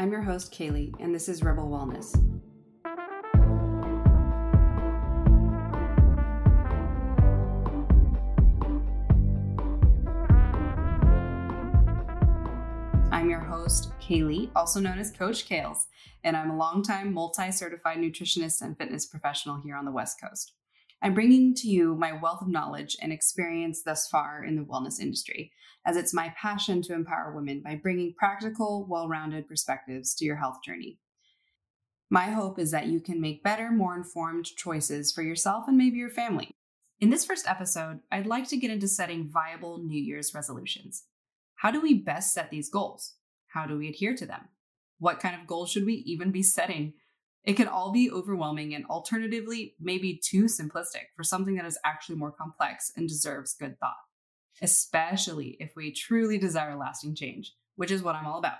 I'm 0.00 0.10
your 0.10 0.22
host, 0.22 0.50
Kaileigh, 0.50 0.98
and 0.98 1.14
this 1.14 1.28
is 1.28 1.42
Rebel 1.42 1.68
Wellness. 1.68 2.16
I'm 13.12 13.28
your 13.28 13.40
host, 13.40 13.92
Kaileigh, 14.00 14.48
also 14.56 14.80
known 14.80 14.98
as 14.98 15.10
Coach 15.10 15.46
Kailes, 15.46 15.84
and 16.24 16.34
I'm 16.34 16.50
a 16.50 16.56
longtime 16.56 17.12
multi 17.12 17.52
certified 17.52 17.98
nutritionist 17.98 18.62
and 18.62 18.78
fitness 18.78 19.04
professional 19.04 19.60
here 19.60 19.76
on 19.76 19.84
the 19.84 19.92
West 19.92 20.18
Coast. 20.18 20.54
I'm 21.02 21.14
bringing 21.14 21.54
to 21.54 21.68
you 21.68 21.94
my 21.94 22.12
wealth 22.12 22.42
of 22.42 22.48
knowledge 22.48 22.96
and 23.00 23.10
experience 23.12 23.82
thus 23.82 24.06
far 24.06 24.44
in 24.44 24.56
the 24.56 24.62
wellness 24.62 25.00
industry, 25.00 25.50
as 25.86 25.96
it's 25.96 26.12
my 26.12 26.34
passion 26.36 26.82
to 26.82 26.94
empower 26.94 27.34
women 27.34 27.62
by 27.64 27.76
bringing 27.76 28.12
practical, 28.14 28.86
well 28.86 29.08
rounded 29.08 29.48
perspectives 29.48 30.14
to 30.16 30.26
your 30.26 30.36
health 30.36 30.58
journey. 30.62 30.98
My 32.10 32.26
hope 32.26 32.58
is 32.58 32.70
that 32.72 32.88
you 32.88 33.00
can 33.00 33.20
make 33.20 33.42
better, 33.42 33.70
more 33.70 33.96
informed 33.96 34.44
choices 34.44 35.10
for 35.10 35.22
yourself 35.22 35.64
and 35.68 35.78
maybe 35.78 35.96
your 35.96 36.10
family. 36.10 36.50
In 37.00 37.08
this 37.08 37.24
first 37.24 37.48
episode, 37.48 38.00
I'd 38.12 38.26
like 38.26 38.48
to 38.48 38.58
get 38.58 38.70
into 38.70 38.88
setting 38.88 39.30
viable 39.32 39.78
New 39.78 40.02
Year's 40.02 40.34
resolutions. 40.34 41.04
How 41.54 41.70
do 41.70 41.80
we 41.80 41.94
best 41.94 42.34
set 42.34 42.50
these 42.50 42.68
goals? 42.68 43.14
How 43.54 43.64
do 43.64 43.78
we 43.78 43.88
adhere 43.88 44.14
to 44.16 44.26
them? 44.26 44.48
What 44.98 45.20
kind 45.20 45.40
of 45.40 45.46
goals 45.46 45.70
should 45.70 45.86
we 45.86 45.94
even 45.94 46.30
be 46.30 46.42
setting? 46.42 46.92
It 47.44 47.54
can 47.54 47.68
all 47.68 47.90
be 47.90 48.10
overwhelming 48.10 48.74
and 48.74 48.84
alternatively, 48.86 49.74
maybe 49.80 50.20
too 50.22 50.44
simplistic 50.44 51.06
for 51.16 51.24
something 51.24 51.54
that 51.56 51.64
is 51.64 51.78
actually 51.84 52.16
more 52.16 52.32
complex 52.32 52.92
and 52.96 53.08
deserves 53.08 53.54
good 53.54 53.78
thought, 53.80 53.96
especially 54.60 55.56
if 55.58 55.72
we 55.74 55.92
truly 55.92 56.38
desire 56.38 56.76
lasting 56.76 57.14
change, 57.14 57.54
which 57.76 57.90
is 57.90 58.02
what 58.02 58.14
I'm 58.14 58.26
all 58.26 58.38
about. 58.38 58.58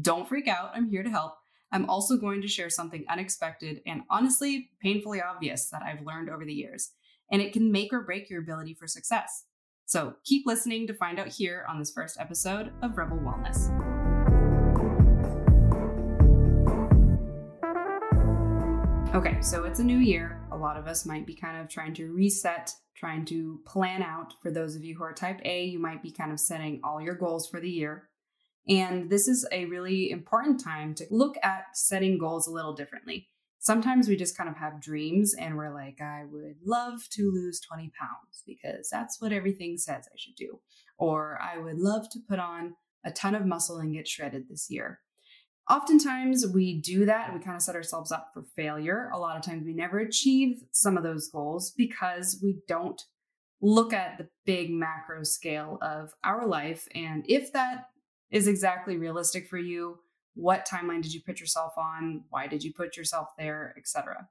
Don't 0.00 0.28
freak 0.28 0.46
out, 0.46 0.70
I'm 0.74 0.88
here 0.88 1.02
to 1.02 1.10
help. 1.10 1.34
I'm 1.72 1.90
also 1.90 2.16
going 2.16 2.40
to 2.42 2.48
share 2.48 2.70
something 2.70 3.04
unexpected 3.08 3.82
and 3.86 4.02
honestly 4.10 4.70
painfully 4.80 5.20
obvious 5.20 5.68
that 5.70 5.82
I've 5.82 6.06
learned 6.06 6.30
over 6.30 6.44
the 6.44 6.54
years, 6.54 6.92
and 7.30 7.42
it 7.42 7.52
can 7.52 7.72
make 7.72 7.92
or 7.92 8.02
break 8.02 8.30
your 8.30 8.40
ability 8.40 8.74
for 8.74 8.86
success. 8.86 9.44
So 9.86 10.14
keep 10.24 10.46
listening 10.46 10.86
to 10.86 10.94
find 10.94 11.18
out 11.18 11.28
here 11.28 11.64
on 11.68 11.78
this 11.78 11.90
first 11.90 12.20
episode 12.20 12.72
of 12.82 12.96
Rebel 12.96 13.18
Wellness. 13.18 13.87
Okay, 19.18 19.40
so 19.40 19.64
it's 19.64 19.80
a 19.80 19.84
new 19.84 19.98
year. 19.98 20.40
A 20.52 20.56
lot 20.56 20.76
of 20.76 20.86
us 20.86 21.04
might 21.04 21.26
be 21.26 21.34
kind 21.34 21.60
of 21.60 21.68
trying 21.68 21.92
to 21.94 22.12
reset, 22.12 22.72
trying 22.94 23.24
to 23.24 23.58
plan 23.66 24.00
out. 24.00 24.34
For 24.40 24.52
those 24.52 24.76
of 24.76 24.84
you 24.84 24.96
who 24.96 25.02
are 25.02 25.12
type 25.12 25.40
A, 25.44 25.64
you 25.64 25.80
might 25.80 26.04
be 26.04 26.12
kind 26.12 26.30
of 26.30 26.38
setting 26.38 26.80
all 26.84 27.00
your 27.00 27.16
goals 27.16 27.48
for 27.48 27.58
the 27.58 27.68
year. 27.68 28.10
And 28.68 29.10
this 29.10 29.26
is 29.26 29.44
a 29.50 29.64
really 29.64 30.12
important 30.12 30.62
time 30.62 30.94
to 30.94 31.06
look 31.10 31.34
at 31.42 31.64
setting 31.76 32.16
goals 32.16 32.46
a 32.46 32.52
little 32.52 32.74
differently. 32.74 33.26
Sometimes 33.58 34.06
we 34.06 34.14
just 34.14 34.36
kind 34.36 34.48
of 34.48 34.56
have 34.56 34.80
dreams 34.80 35.34
and 35.34 35.56
we're 35.56 35.74
like, 35.74 36.00
I 36.00 36.22
would 36.30 36.58
love 36.64 37.00
to 37.14 37.32
lose 37.32 37.58
20 37.58 37.90
pounds 37.98 38.44
because 38.46 38.88
that's 38.88 39.20
what 39.20 39.32
everything 39.32 39.78
says 39.78 40.06
I 40.06 40.16
should 40.16 40.36
do. 40.36 40.60
Or 40.96 41.40
I 41.42 41.58
would 41.58 41.80
love 41.80 42.08
to 42.10 42.20
put 42.28 42.38
on 42.38 42.76
a 43.04 43.10
ton 43.10 43.34
of 43.34 43.44
muscle 43.44 43.78
and 43.78 43.92
get 43.92 44.06
shredded 44.06 44.48
this 44.48 44.70
year. 44.70 45.00
Oftentimes 45.70 46.46
we 46.46 46.80
do 46.80 47.04
that 47.04 47.28
and 47.28 47.38
we 47.38 47.44
kind 47.44 47.56
of 47.56 47.62
set 47.62 47.74
ourselves 47.74 48.10
up 48.10 48.30
for 48.32 48.42
failure. 48.42 49.10
A 49.12 49.18
lot 49.18 49.36
of 49.36 49.42
times 49.42 49.66
we 49.66 49.74
never 49.74 49.98
achieve 49.98 50.62
some 50.70 50.96
of 50.96 51.02
those 51.02 51.28
goals 51.28 51.72
because 51.72 52.40
we 52.42 52.56
don't 52.66 53.02
look 53.60 53.92
at 53.92 54.16
the 54.16 54.28
big 54.46 54.70
macro 54.70 55.24
scale 55.24 55.78
of 55.82 56.14
our 56.24 56.46
life. 56.46 56.88
And 56.94 57.24
if 57.28 57.52
that 57.52 57.90
is 58.30 58.48
exactly 58.48 58.96
realistic 58.96 59.46
for 59.46 59.58
you, 59.58 59.98
what 60.34 60.66
timeline 60.66 61.02
did 61.02 61.12
you 61.12 61.20
put 61.20 61.38
yourself 61.38 61.74
on? 61.76 62.24
Why 62.30 62.46
did 62.46 62.64
you 62.64 62.72
put 62.72 62.96
yourself 62.96 63.28
there, 63.36 63.74
etc. 63.76 64.28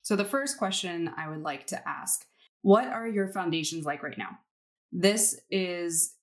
So 0.00 0.16
the 0.16 0.24
first 0.24 0.56
question 0.56 1.10
I 1.14 1.28
would 1.28 1.42
like 1.42 1.66
to 1.68 1.88
ask, 1.88 2.24
what 2.62 2.86
are 2.86 3.08
your 3.08 3.28
foundations 3.28 3.84
like 3.84 4.02
right 4.02 4.16
now? 4.16 4.38
This 4.92 5.40
is 5.50 6.14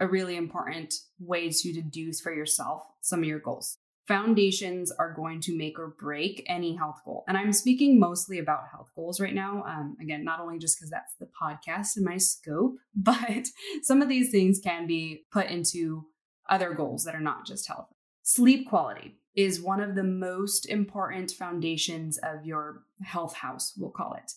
a 0.00 0.06
really 0.06 0.36
important 0.36 0.94
way 1.18 1.50
to 1.50 1.72
deduce 1.72 2.20
for 2.20 2.32
yourself 2.32 2.84
some 3.02 3.20
of 3.20 3.26
your 3.26 3.40
goals 3.40 3.78
foundations 4.08 4.90
are 4.90 5.12
going 5.12 5.38
to 5.42 5.56
make 5.56 5.78
or 5.78 5.94
break 6.00 6.42
any 6.46 6.74
health 6.74 7.02
goal. 7.04 7.24
And 7.28 7.36
I'm 7.36 7.52
speaking 7.52 8.00
mostly 8.00 8.38
about 8.38 8.70
health 8.72 8.90
goals 8.96 9.20
right 9.20 9.34
now. 9.34 9.62
Um, 9.68 9.98
again, 10.00 10.24
not 10.24 10.40
only 10.40 10.58
just 10.58 10.78
because 10.78 10.90
that's 10.90 11.14
the 11.20 11.28
podcast 11.40 11.98
in 11.98 12.04
my 12.04 12.16
scope, 12.16 12.76
but 12.96 13.48
some 13.82 14.00
of 14.00 14.08
these 14.08 14.30
things 14.30 14.60
can 14.64 14.86
be 14.86 15.24
put 15.30 15.46
into 15.46 16.06
other 16.48 16.72
goals 16.72 17.04
that 17.04 17.14
are 17.14 17.20
not 17.20 17.46
just 17.46 17.68
health. 17.68 17.88
Sleep 18.22 18.66
quality 18.66 19.18
is 19.36 19.60
one 19.60 19.80
of 19.80 19.94
the 19.94 20.02
most 20.02 20.66
important 20.66 21.30
foundations 21.30 22.18
of 22.18 22.46
your 22.46 22.84
health 23.02 23.34
house, 23.34 23.74
we'll 23.76 23.90
call 23.90 24.14
it. 24.14 24.32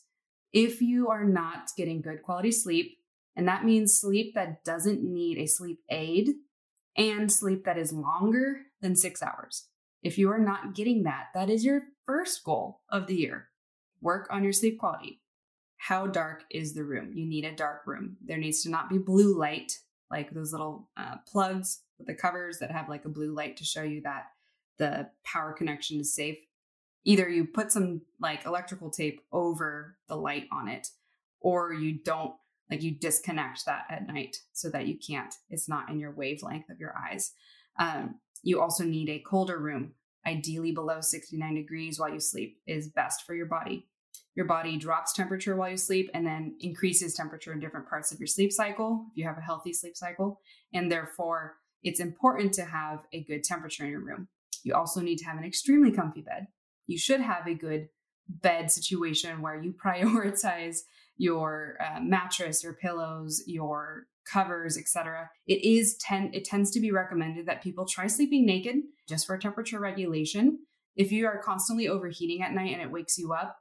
If 0.51 0.81
you 0.81 1.07
are 1.07 1.23
not 1.23 1.69
getting 1.77 2.01
good 2.01 2.21
quality 2.23 2.51
sleep, 2.51 2.97
and 3.37 3.47
that 3.47 3.63
means 3.63 3.99
sleep 3.99 4.35
that 4.35 4.65
doesn't 4.65 5.01
need 5.01 5.37
a 5.37 5.47
sleep 5.47 5.79
aid 5.89 6.31
and 6.97 7.31
sleep 7.31 7.65
that 7.65 7.77
is 7.77 7.93
longer 7.93 8.61
than 8.81 8.95
six 8.95 9.21
hours. 9.23 9.67
If 10.03 10.17
you 10.17 10.31
are 10.31 10.39
not 10.39 10.75
getting 10.75 11.03
that, 11.03 11.27
that 11.33 11.49
is 11.49 11.63
your 11.63 11.81
first 12.05 12.43
goal 12.43 12.81
of 12.89 13.07
the 13.07 13.15
year. 13.15 13.49
Work 14.01 14.27
on 14.31 14.43
your 14.43 14.53
sleep 14.53 14.79
quality. 14.79 15.21
How 15.77 16.07
dark 16.07 16.43
is 16.49 16.73
the 16.73 16.83
room? 16.83 17.11
You 17.13 17.25
need 17.25 17.45
a 17.45 17.55
dark 17.55 17.81
room. 17.85 18.17
There 18.23 18.37
needs 18.37 18.63
to 18.63 18.69
not 18.69 18.89
be 18.89 18.97
blue 18.97 19.37
light, 19.37 19.73
like 20.09 20.31
those 20.31 20.51
little 20.51 20.89
uh, 20.97 21.15
plugs 21.27 21.81
with 21.97 22.07
the 22.07 22.13
covers 22.13 22.59
that 22.59 22.71
have 22.71 22.89
like 22.89 23.05
a 23.05 23.09
blue 23.09 23.33
light 23.33 23.57
to 23.57 23.63
show 23.63 23.83
you 23.83 24.01
that 24.01 24.25
the 24.77 25.09
power 25.23 25.53
connection 25.53 25.99
is 25.99 26.13
safe. 26.13 26.37
Either 27.03 27.29
you 27.29 27.45
put 27.45 27.71
some 27.71 28.01
like 28.19 28.45
electrical 28.45 28.89
tape 28.89 29.21
over 29.31 29.97
the 30.07 30.15
light 30.15 30.47
on 30.51 30.67
it, 30.67 30.87
or 31.39 31.73
you 31.73 31.97
don't 32.03 32.33
like 32.71 32.81
you 32.81 32.91
disconnect 32.91 33.65
that 33.65 33.83
at 33.89 34.07
night 34.07 34.37
so 34.53 34.69
that 34.69 34.87
you 34.87 34.97
can't, 34.97 35.35
it's 35.49 35.67
not 35.67 35.89
in 35.89 35.99
your 35.99 36.11
wavelength 36.11 36.69
of 36.69 36.79
your 36.79 36.95
eyes. 36.97 37.33
Um, 37.77 38.15
you 38.43 38.61
also 38.61 38.85
need 38.85 39.09
a 39.09 39.19
colder 39.19 39.59
room, 39.59 39.91
ideally 40.25 40.71
below 40.71 41.01
69 41.01 41.55
degrees 41.55 41.99
while 41.99 42.09
you 42.09 42.21
sleep, 42.21 42.57
is 42.65 42.87
best 42.87 43.23
for 43.25 43.35
your 43.35 43.45
body. 43.45 43.87
Your 44.35 44.45
body 44.45 44.77
drops 44.77 45.11
temperature 45.11 45.57
while 45.57 45.69
you 45.69 45.77
sleep 45.77 46.09
and 46.13 46.25
then 46.25 46.55
increases 46.61 47.13
temperature 47.13 47.51
in 47.51 47.59
different 47.59 47.89
parts 47.89 48.13
of 48.13 48.19
your 48.19 48.27
sleep 48.27 48.53
cycle 48.53 49.07
if 49.11 49.17
you 49.17 49.27
have 49.27 49.37
a 49.37 49.41
healthy 49.41 49.73
sleep 49.73 49.97
cycle. 49.97 50.39
And 50.73 50.89
therefore, 50.89 51.57
it's 51.83 51.99
important 51.99 52.53
to 52.53 52.63
have 52.63 52.99
a 53.11 53.23
good 53.23 53.43
temperature 53.43 53.83
in 53.83 53.91
your 53.91 53.99
room. 53.99 54.29
You 54.63 54.75
also 54.75 55.01
need 55.01 55.17
to 55.17 55.25
have 55.25 55.37
an 55.37 55.43
extremely 55.43 55.91
comfy 55.91 56.21
bed. 56.21 56.47
You 56.87 56.97
should 56.97 57.19
have 57.19 57.47
a 57.47 57.53
good 57.53 57.89
bed 58.29 58.71
situation 58.71 59.41
where 59.41 59.61
you 59.61 59.73
prioritize 59.85 60.79
your 61.21 61.77
uh, 61.79 61.99
mattress, 62.01 62.63
your 62.63 62.73
pillows, 62.73 63.43
your 63.45 64.07
covers, 64.25 64.75
etc. 64.75 65.29
It 65.45 65.63
is 65.63 65.95
ten 65.97 66.31
it 66.33 66.45
tends 66.45 66.71
to 66.71 66.79
be 66.79 66.91
recommended 66.91 67.45
that 67.45 67.61
people 67.61 67.85
try 67.85 68.07
sleeping 68.07 68.43
naked 68.43 68.77
just 69.07 69.27
for 69.27 69.37
temperature 69.37 69.79
regulation. 69.79 70.59
If 70.95 71.11
you 71.11 71.27
are 71.27 71.39
constantly 71.43 71.87
overheating 71.87 72.41
at 72.41 72.53
night 72.53 72.73
and 72.73 72.81
it 72.81 72.89
wakes 72.89 73.19
you 73.19 73.33
up, 73.33 73.55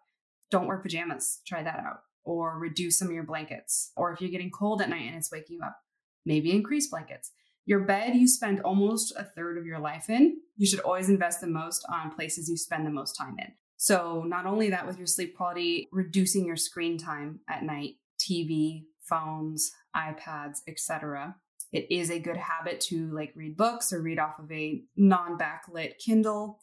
don't 0.51 0.67
wear 0.67 0.79
pajamas. 0.79 1.43
Try 1.47 1.63
that 1.63 1.81
out. 1.81 2.01
Or 2.25 2.59
reduce 2.59 2.99
some 2.99 3.09
of 3.09 3.15
your 3.15 3.25
blankets. 3.25 3.93
Or 3.95 4.11
if 4.11 4.23
you're 4.23 4.31
getting 4.31 4.51
cold 4.51 4.81
at 4.81 4.89
night 4.89 5.07
and 5.07 5.17
it's 5.17 5.31
waking 5.31 5.57
you 5.57 5.63
up, 5.63 5.77
maybe 6.25 6.53
increase 6.53 6.89
blankets. 6.89 7.31
Your 7.67 7.81
bed 7.81 8.15
you 8.15 8.27
spend 8.27 8.61
almost 8.61 9.13
a 9.19 9.25
third 9.25 9.59
of 9.59 9.67
your 9.67 9.79
life 9.79 10.09
in. 10.09 10.39
You 10.57 10.67
should 10.67 10.81
always 10.81 11.11
invest 11.11 11.43
the 11.43 11.47
most 11.47 11.85
on 11.93 12.11
places 12.11 12.49
you 12.49 12.57
spend 12.57 12.87
the 12.87 12.91
most 12.91 13.13
time 13.13 13.37
in. 13.39 13.53
So, 13.83 14.25
not 14.27 14.45
only 14.45 14.69
that 14.69 14.87
with 14.87 14.99
your 14.99 15.07
sleep 15.07 15.35
quality, 15.35 15.89
reducing 15.91 16.45
your 16.45 16.59
screen 16.59 16.99
time 16.99 17.41
at 17.49 17.63
night, 17.63 17.95
TV, 18.19 18.83
phones, 19.01 19.73
iPads, 19.97 20.59
etc. 20.69 21.35
It 21.73 21.87
is 21.91 22.11
a 22.11 22.19
good 22.19 22.37
habit 22.37 22.83
to 22.89 23.11
like 23.11 23.33
read 23.35 23.57
books 23.57 23.91
or 23.91 24.03
read 24.03 24.19
off 24.19 24.39
of 24.39 24.53
a 24.53 24.83
non-backlit 24.97 25.97
Kindle, 25.97 26.61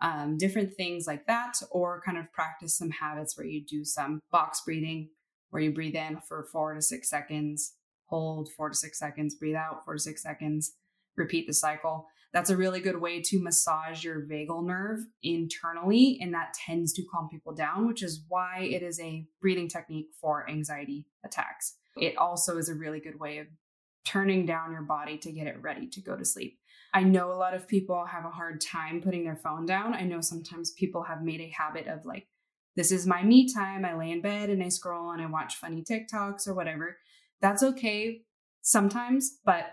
um, 0.00 0.38
different 0.38 0.72
things 0.74 1.08
like 1.08 1.26
that, 1.26 1.54
or 1.72 2.02
kind 2.06 2.16
of 2.16 2.32
practice 2.32 2.78
some 2.78 2.90
habits 2.90 3.36
where 3.36 3.48
you 3.48 3.64
do 3.64 3.84
some 3.84 4.20
box 4.30 4.62
breathing, 4.64 5.08
where 5.48 5.60
you 5.60 5.72
breathe 5.72 5.96
in 5.96 6.20
for 6.28 6.46
four 6.52 6.74
to 6.74 6.80
six 6.80 7.10
seconds, 7.10 7.74
hold 8.04 8.48
four 8.48 8.68
to 8.68 8.76
six 8.76 8.96
seconds, 8.96 9.34
breathe 9.34 9.56
out 9.56 9.84
four 9.84 9.94
to 9.94 10.00
six 10.00 10.22
seconds, 10.22 10.74
repeat 11.16 11.48
the 11.48 11.52
cycle. 11.52 12.06
That's 12.32 12.50
a 12.50 12.56
really 12.56 12.80
good 12.80 13.00
way 13.00 13.20
to 13.22 13.42
massage 13.42 14.04
your 14.04 14.20
vagal 14.20 14.64
nerve 14.64 15.00
internally, 15.22 16.18
and 16.20 16.32
that 16.32 16.54
tends 16.54 16.92
to 16.92 17.04
calm 17.12 17.28
people 17.28 17.54
down, 17.54 17.88
which 17.88 18.02
is 18.02 18.24
why 18.28 18.60
it 18.60 18.82
is 18.82 19.00
a 19.00 19.26
breathing 19.40 19.68
technique 19.68 20.10
for 20.20 20.48
anxiety 20.48 21.06
attacks. 21.24 21.76
It 21.96 22.16
also 22.16 22.56
is 22.56 22.68
a 22.68 22.74
really 22.74 23.00
good 23.00 23.18
way 23.18 23.38
of 23.38 23.48
turning 24.04 24.46
down 24.46 24.72
your 24.72 24.82
body 24.82 25.18
to 25.18 25.32
get 25.32 25.46
it 25.46 25.60
ready 25.60 25.88
to 25.88 26.00
go 26.00 26.16
to 26.16 26.24
sleep. 26.24 26.58
I 26.92 27.02
know 27.02 27.32
a 27.32 27.34
lot 27.34 27.54
of 27.54 27.68
people 27.68 28.04
have 28.04 28.24
a 28.24 28.30
hard 28.30 28.60
time 28.60 29.00
putting 29.00 29.24
their 29.24 29.36
phone 29.36 29.66
down. 29.66 29.94
I 29.94 30.02
know 30.02 30.20
sometimes 30.20 30.72
people 30.72 31.04
have 31.04 31.22
made 31.22 31.40
a 31.40 31.52
habit 31.56 31.86
of 31.86 32.04
like, 32.04 32.26
this 32.76 32.92
is 32.92 33.06
my 33.06 33.22
me 33.22 33.52
time. 33.52 33.84
I 33.84 33.96
lay 33.96 34.10
in 34.10 34.22
bed 34.22 34.50
and 34.50 34.62
I 34.62 34.68
scroll 34.68 35.10
and 35.10 35.20
I 35.20 35.26
watch 35.26 35.56
funny 35.56 35.82
TikToks 35.82 36.48
or 36.48 36.54
whatever. 36.54 36.96
That's 37.40 37.62
okay 37.62 38.22
sometimes, 38.62 39.38
but 39.44 39.66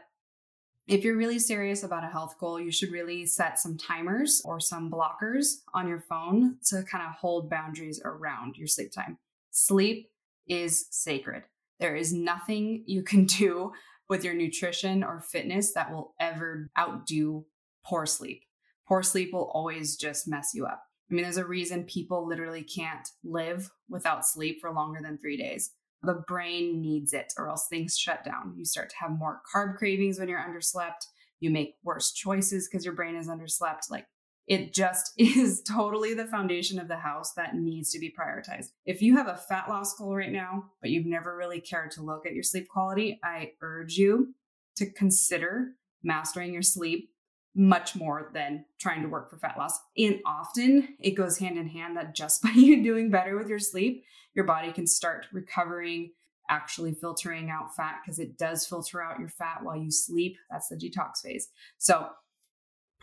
If 0.88 1.04
you're 1.04 1.18
really 1.18 1.40
serious 1.40 1.84
about 1.84 2.06
a 2.06 2.08
health 2.08 2.38
goal, 2.40 2.62
you 2.62 2.72
should 2.72 2.94
really 2.94 3.26
set 3.26 3.60
some 3.60 3.78
timers 3.78 4.42
or 4.46 4.62
some 4.62 4.90
blockers 4.90 5.58
on 5.74 5.86
your 5.86 6.00
phone 6.00 6.60
to 6.68 6.82
kind 6.84 7.06
of 7.06 7.12
hold 7.12 7.50
boundaries 7.50 8.02
around 8.06 8.56
your 8.56 8.68
sleep 8.68 8.94
time. 8.94 9.18
Sleep 9.52 10.10
is 10.48 10.86
sacred. 10.90 11.44
There 11.82 11.98
is 11.98 12.14
nothing 12.14 12.84
you 12.86 13.04
can 13.04 13.26
do 13.40 13.74
with 14.08 14.24
your 14.24 14.34
nutrition 14.34 15.04
or 15.04 15.20
fitness 15.20 15.74
that 15.74 15.92
will 15.92 16.14
ever 16.22 16.70
outdo 16.80 17.46
poor 17.86 18.06
sleep. 18.06 18.44
Poor 18.88 19.04
sleep 19.04 19.34
will 19.34 19.52
always 19.54 19.98
just 19.98 20.26
mess 20.26 20.52
you 20.54 20.66
up. 20.66 20.84
I 21.12 21.14
mean, 21.14 21.24
there's 21.24 21.36
a 21.36 21.46
reason 21.46 21.84
people 21.84 22.26
literally 22.26 22.64
can't 22.64 23.10
live 23.26 23.70
without 23.90 24.26
sleep 24.26 24.60
for 24.62 24.72
longer 24.72 25.02
than 25.02 25.18
three 25.18 25.36
days. 25.36 25.72
The 26.04 26.24
brain 26.28 26.82
needs 26.82 27.14
it, 27.14 27.34
or 27.38 27.50
else 27.50 27.68
things 27.68 27.98
shut 27.98 28.24
down. 28.24 28.54
You 28.56 28.66
start 28.66 28.90
to 28.92 28.96
have 28.98 29.12
more 29.12 29.42
carb 29.54 29.78
cravings 29.78 30.20
when 30.20 30.30
you're 30.30 30.40
underslept. 30.40 31.08
You 31.40 31.50
make 31.50 31.76
worse 31.84 32.12
choices 32.12 32.68
because 32.68 32.86
your 32.86 32.94
brain 32.94 33.16
is 33.16 33.28
underslept. 33.28 33.90
Like 33.90 34.08
it 34.48 34.74
just 34.74 35.12
is 35.18 35.62
totally 35.62 36.14
the 36.14 36.26
foundation 36.26 36.80
of 36.80 36.88
the 36.88 36.98
house 36.98 37.34
that 37.34 37.56
needs 37.56 37.92
to 37.92 38.00
be 38.00 38.14
prioritized. 38.18 38.68
If 38.86 39.02
you 39.02 39.16
have 39.18 39.28
a 39.28 39.38
fat 39.38 39.70
loss 39.70 39.94
goal 39.96 40.16
right 40.16 40.32
now, 40.32 40.72
but 40.82 40.90
you've 40.90 41.06
never 41.06 41.36
really 41.36 41.62
cared 41.62 41.92
to 41.92 42.02
look 42.02 42.26
at 42.26 42.34
your 42.34 42.44
sleep 42.44 42.68
quality, 42.70 43.20
I 43.24 43.52
urge 43.62 43.98
you 43.98 44.34
to 44.78 44.90
consider 44.92 45.74
mastering 46.04 46.54
your 46.54 46.62
sleep 46.62 47.10
much 47.58 47.96
more 47.96 48.30
than 48.34 48.64
trying 48.80 49.02
to 49.02 49.10
work 49.10 49.30
for 49.30 49.38
fat 49.38 49.58
loss. 49.58 49.80
And 49.98 50.20
often 50.26 50.96
it 51.00 51.12
goes 51.12 51.40
hand 51.40 51.58
in 51.58 51.68
hand 51.68 51.98
that 51.98 52.16
just 52.16 52.42
by 52.44 52.52
you 52.52 52.84
doing 52.84 53.10
better 53.10 53.36
with 53.36 53.50
your 53.50 53.60
sleep, 53.60 54.06
your 54.36 54.46
body 54.46 54.72
can 54.72 54.86
start 54.86 55.26
recovering, 55.34 56.12
actually 56.50 56.94
filtering 56.94 57.50
out 57.50 57.76
fat 57.76 57.96
because 58.04 58.20
it 58.20 58.38
does 58.38 58.66
filter 58.66 59.02
out 59.02 59.20
your 59.20 59.30
fat 59.30 59.64
while 59.64 59.76
you 59.76 59.92
sleep. 59.92 60.38
That's 60.52 60.70
the 60.70 60.76
detox 60.76 61.22
phase. 61.24 61.50
So 61.80 62.08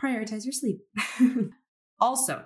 prioritize 0.01 0.45
your 0.45 0.53
sleep. 0.53 0.79
also, 1.99 2.45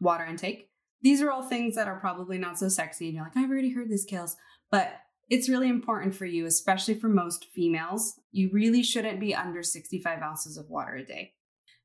water 0.00 0.24
intake. 0.24 0.70
These 1.02 1.20
are 1.20 1.30
all 1.30 1.42
things 1.42 1.74
that 1.74 1.88
are 1.88 1.98
probably 1.98 2.38
not 2.38 2.58
so 2.58 2.68
sexy. 2.68 3.06
And 3.06 3.16
you're 3.16 3.24
like, 3.24 3.36
I've 3.36 3.50
already 3.50 3.72
heard 3.72 3.90
this, 3.90 4.06
Kailes. 4.06 4.36
But 4.70 4.92
it's 5.28 5.48
really 5.48 5.68
important 5.68 6.14
for 6.14 6.26
you, 6.26 6.46
especially 6.46 6.94
for 6.94 7.08
most 7.08 7.46
females. 7.54 8.18
You 8.32 8.50
really 8.52 8.82
shouldn't 8.82 9.20
be 9.20 9.34
under 9.34 9.62
65 9.62 10.22
ounces 10.22 10.56
of 10.56 10.70
water 10.70 10.96
a 10.96 11.04
day. 11.04 11.34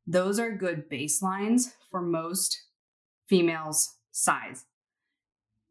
Those 0.07 0.39
are 0.39 0.51
good 0.55 0.89
baselines 0.89 1.73
for 1.89 2.01
most 2.01 2.61
females' 3.27 3.97
size. 4.11 4.65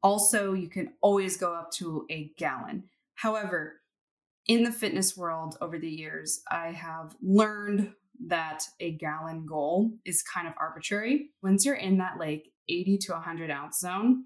Also, 0.02 0.52
you 0.52 0.68
can 0.68 0.92
always 1.00 1.36
go 1.36 1.54
up 1.54 1.70
to 1.72 2.06
a 2.10 2.32
gallon. 2.36 2.84
However, 3.14 3.80
in 4.46 4.64
the 4.64 4.72
fitness 4.72 5.16
world 5.16 5.56
over 5.60 5.78
the 5.78 5.88
years, 5.88 6.42
I 6.50 6.72
have 6.72 7.14
learned 7.22 7.92
that 8.26 8.64
a 8.80 8.92
gallon 8.92 9.46
goal 9.46 9.92
is 10.04 10.22
kind 10.22 10.48
of 10.48 10.54
arbitrary. 10.58 11.30
Once 11.42 11.64
you're 11.64 11.74
in 11.74 11.98
that 11.98 12.18
like 12.18 12.46
80 12.68 12.98
to 12.98 13.12
100 13.12 13.50
ounce 13.50 13.78
zone, 13.78 14.24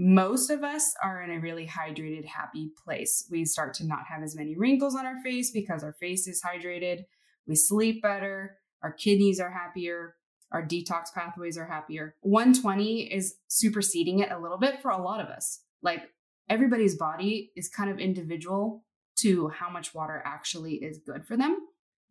most 0.00 0.48
of 0.48 0.62
us 0.62 0.94
are 1.02 1.22
in 1.22 1.30
a 1.32 1.40
really 1.40 1.66
hydrated, 1.66 2.24
happy 2.24 2.70
place. 2.84 3.26
We 3.32 3.44
start 3.44 3.74
to 3.74 3.86
not 3.86 4.04
have 4.08 4.22
as 4.22 4.36
many 4.36 4.56
wrinkles 4.56 4.94
on 4.94 5.04
our 5.04 5.20
face 5.24 5.50
because 5.50 5.82
our 5.82 5.92
face 5.94 6.28
is 6.28 6.40
hydrated. 6.40 7.00
We 7.48 7.56
sleep 7.56 8.00
better. 8.00 8.58
Our 8.84 8.92
kidneys 8.92 9.40
are 9.40 9.50
happier. 9.50 10.14
Our 10.52 10.62
detox 10.64 11.12
pathways 11.12 11.58
are 11.58 11.66
happier. 11.66 12.14
120 12.20 13.12
is 13.12 13.38
superseding 13.48 14.20
it 14.20 14.30
a 14.30 14.38
little 14.38 14.56
bit 14.56 14.80
for 14.80 14.92
a 14.92 15.02
lot 15.02 15.18
of 15.18 15.26
us. 15.26 15.62
Like 15.82 16.04
everybody's 16.48 16.96
body 16.96 17.50
is 17.56 17.68
kind 17.68 17.90
of 17.90 17.98
individual 17.98 18.84
to 19.22 19.48
how 19.48 19.68
much 19.68 19.96
water 19.96 20.22
actually 20.24 20.74
is 20.74 21.00
good 21.04 21.26
for 21.26 21.36
them. 21.36 21.58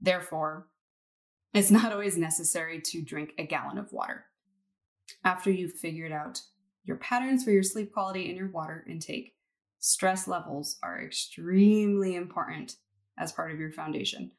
Therefore, 0.02 0.68
it's 1.54 1.72
not 1.72 1.94
always 1.94 2.18
necessary 2.18 2.82
to 2.82 3.02
drink 3.02 3.32
a 3.38 3.48
gallon 3.48 3.78
of 3.78 3.94
water. 3.94 4.26
After 5.24 5.50
you've 5.50 5.72
figured 5.72 6.12
out 6.12 6.42
your 6.88 6.98
patterns 6.98 7.44
for 7.44 7.52
your 7.52 7.64
sleep 7.64 7.92
quality 7.94 8.30
and 8.30 8.38
your 8.38 8.50
water 8.50 8.86
intake. 8.90 9.34
Stress 9.80 10.28
levels 10.28 10.78
are 10.82 11.04
extremely 11.04 12.16
important 12.16 12.78
as 13.20 13.32
part 13.32 13.52
of 13.52 13.60
your 13.60 13.72
foundation. 13.72 14.32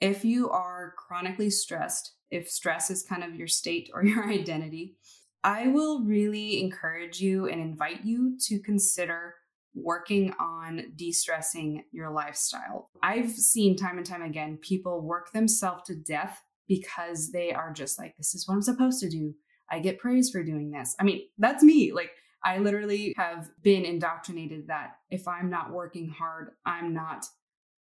If 0.00 0.24
you 0.24 0.50
are 0.50 0.94
chronically 0.98 1.50
stressed, 1.50 2.14
if 2.30 2.48
stress 2.48 2.90
is 2.90 3.02
kind 3.02 3.24
of 3.24 3.34
your 3.34 3.48
state 3.48 3.90
or 3.94 4.04
your 4.04 4.28
identity, 4.28 4.96
I 5.42 5.68
will 5.68 6.04
really 6.04 6.60
encourage 6.60 7.20
you 7.20 7.48
and 7.48 7.60
invite 7.60 8.04
you 8.04 8.36
to 8.46 8.60
consider 8.60 9.34
working 9.74 10.32
on 10.38 10.92
de 10.94 11.10
stressing 11.10 11.82
your 11.90 12.10
lifestyle. 12.10 12.90
I've 13.02 13.30
seen 13.30 13.76
time 13.76 13.96
and 13.96 14.06
time 14.06 14.22
again 14.22 14.58
people 14.60 15.00
work 15.00 15.32
themselves 15.32 15.84
to 15.86 15.94
death 15.94 16.42
because 16.68 17.32
they 17.32 17.52
are 17.52 17.72
just 17.72 17.98
like, 17.98 18.16
this 18.16 18.34
is 18.34 18.46
what 18.46 18.54
I'm 18.54 18.62
supposed 18.62 19.00
to 19.00 19.08
do. 19.08 19.34
I 19.72 19.80
get 19.80 19.98
praise 19.98 20.30
for 20.30 20.44
doing 20.44 20.70
this. 20.70 20.94
I 21.00 21.04
mean, 21.04 21.22
that's 21.38 21.64
me. 21.64 21.92
Like, 21.92 22.10
I 22.44 22.58
literally 22.58 23.14
have 23.16 23.50
been 23.62 23.84
indoctrinated 23.84 24.66
that 24.68 24.96
if 25.10 25.26
I'm 25.26 25.48
not 25.48 25.72
working 25.72 26.08
hard, 26.08 26.50
I'm 26.66 26.92
not 26.92 27.24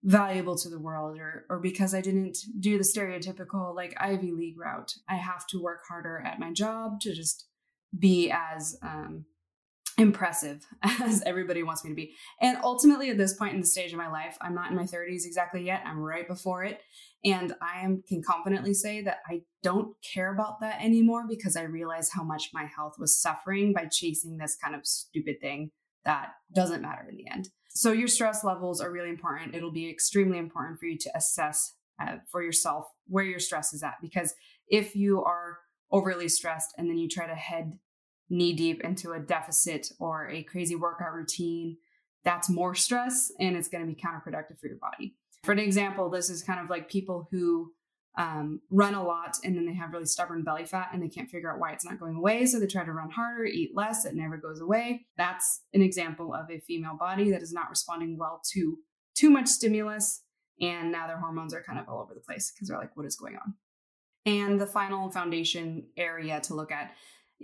valuable 0.04 0.56
to 0.56 0.68
the 0.68 0.78
world 0.78 1.18
or 1.18 1.46
or 1.48 1.58
because 1.58 1.94
I 1.94 2.02
didn't 2.02 2.38
do 2.60 2.76
the 2.76 2.84
stereotypical 2.84 3.74
like 3.74 3.96
Ivy 3.98 4.32
League 4.32 4.58
route. 4.58 4.92
I 5.08 5.16
have 5.16 5.46
to 5.48 5.62
work 5.62 5.80
harder 5.88 6.22
at 6.24 6.38
my 6.38 6.52
job 6.52 7.00
to 7.00 7.14
just 7.14 7.46
be 7.98 8.30
as 8.30 8.76
um 8.82 9.24
impressive 9.98 10.66
as 10.82 11.22
everybody 11.24 11.62
wants 11.62 11.84
me 11.84 11.90
to 11.90 11.96
be. 11.96 12.14
And 12.40 12.58
ultimately, 12.62 13.10
at 13.10 13.18
this 13.18 13.34
point 13.34 13.54
in 13.54 13.60
the 13.60 13.66
stage 13.66 13.92
of 13.92 13.98
my 13.98 14.10
life, 14.10 14.36
I'm 14.40 14.54
not 14.54 14.70
in 14.70 14.76
my 14.76 14.84
30s 14.84 15.24
exactly 15.24 15.64
yet. 15.64 15.82
I'm 15.86 15.98
right 15.98 16.26
before 16.26 16.64
it. 16.64 16.80
And 17.24 17.54
I 17.62 17.84
am, 17.84 18.02
can 18.06 18.22
confidently 18.22 18.74
say 18.74 19.02
that 19.02 19.18
I 19.28 19.42
don't 19.62 19.94
care 20.12 20.32
about 20.32 20.60
that 20.60 20.82
anymore 20.82 21.24
because 21.28 21.56
I 21.56 21.62
realize 21.62 22.10
how 22.12 22.22
much 22.22 22.50
my 22.52 22.66
health 22.76 22.94
was 22.98 23.18
suffering 23.20 23.72
by 23.72 23.86
chasing 23.90 24.36
this 24.36 24.56
kind 24.62 24.74
of 24.74 24.86
stupid 24.86 25.36
thing 25.40 25.70
that 26.04 26.32
doesn't 26.54 26.82
matter 26.82 27.06
in 27.08 27.16
the 27.16 27.30
end. 27.30 27.48
So, 27.70 27.92
your 27.92 28.08
stress 28.08 28.44
levels 28.44 28.80
are 28.80 28.92
really 28.92 29.08
important. 29.08 29.54
It'll 29.54 29.72
be 29.72 29.88
extremely 29.88 30.38
important 30.38 30.78
for 30.78 30.86
you 30.86 30.98
to 30.98 31.10
assess 31.16 31.74
uh, 32.00 32.16
for 32.30 32.42
yourself 32.42 32.84
where 33.06 33.24
your 33.24 33.40
stress 33.40 33.72
is 33.72 33.82
at. 33.82 33.94
Because 34.02 34.34
if 34.68 34.94
you 34.94 35.24
are 35.24 35.58
overly 35.90 36.28
stressed 36.28 36.74
and 36.76 36.88
then 36.88 36.98
you 36.98 37.08
try 37.08 37.26
to 37.26 37.34
head 37.34 37.78
knee 38.30 38.52
deep 38.52 38.82
into 38.82 39.12
a 39.12 39.20
deficit 39.20 39.88
or 39.98 40.28
a 40.28 40.42
crazy 40.42 40.74
workout 40.74 41.12
routine, 41.12 41.76
that's 42.24 42.48
more 42.48 42.74
stress 42.74 43.30
and 43.38 43.56
it's 43.56 43.68
going 43.68 43.86
to 43.86 43.92
be 43.92 44.00
counterproductive 44.00 44.58
for 44.58 44.66
your 44.66 44.78
body. 44.78 45.14
For 45.42 45.52
an 45.52 45.58
example, 45.58 46.08
this 46.08 46.30
is 46.30 46.42
kind 46.42 46.58
of 46.58 46.70
like 46.70 46.88
people 46.88 47.28
who 47.30 47.72
um, 48.16 48.60
run 48.70 48.94
a 48.94 49.02
lot 49.02 49.36
and 49.44 49.56
then 49.56 49.66
they 49.66 49.74
have 49.74 49.92
really 49.92 50.06
stubborn 50.06 50.42
belly 50.42 50.64
fat 50.64 50.90
and 50.92 51.02
they 51.02 51.08
can't 51.08 51.28
figure 51.28 51.52
out 51.52 51.58
why 51.58 51.72
it's 51.72 51.84
not 51.84 51.98
going 51.98 52.16
away. 52.16 52.46
So 52.46 52.58
they 52.58 52.66
try 52.66 52.84
to 52.84 52.92
run 52.92 53.10
harder, 53.10 53.44
eat 53.44 53.72
less, 53.74 54.04
it 54.04 54.14
never 54.14 54.36
goes 54.36 54.60
away. 54.60 55.06
That's 55.16 55.62
an 55.74 55.82
example 55.82 56.32
of 56.32 56.50
a 56.50 56.60
female 56.60 56.96
body 56.98 57.30
that 57.30 57.42
is 57.42 57.52
not 57.52 57.68
responding 57.68 58.16
well 58.16 58.40
to 58.52 58.78
too 59.14 59.30
much 59.30 59.48
stimulus. 59.48 60.22
And 60.60 60.92
now 60.92 61.08
their 61.08 61.18
hormones 61.18 61.52
are 61.52 61.62
kind 61.62 61.78
of 61.78 61.88
all 61.88 62.00
over 62.00 62.14
the 62.14 62.20
place 62.20 62.52
because 62.52 62.68
they're 62.68 62.78
like, 62.78 62.96
what 62.96 63.06
is 63.06 63.16
going 63.16 63.36
on? 63.36 63.54
And 64.26 64.60
the 64.60 64.66
final 64.66 65.10
foundation 65.10 65.88
area 65.96 66.40
to 66.42 66.54
look 66.54 66.72
at 66.72 66.94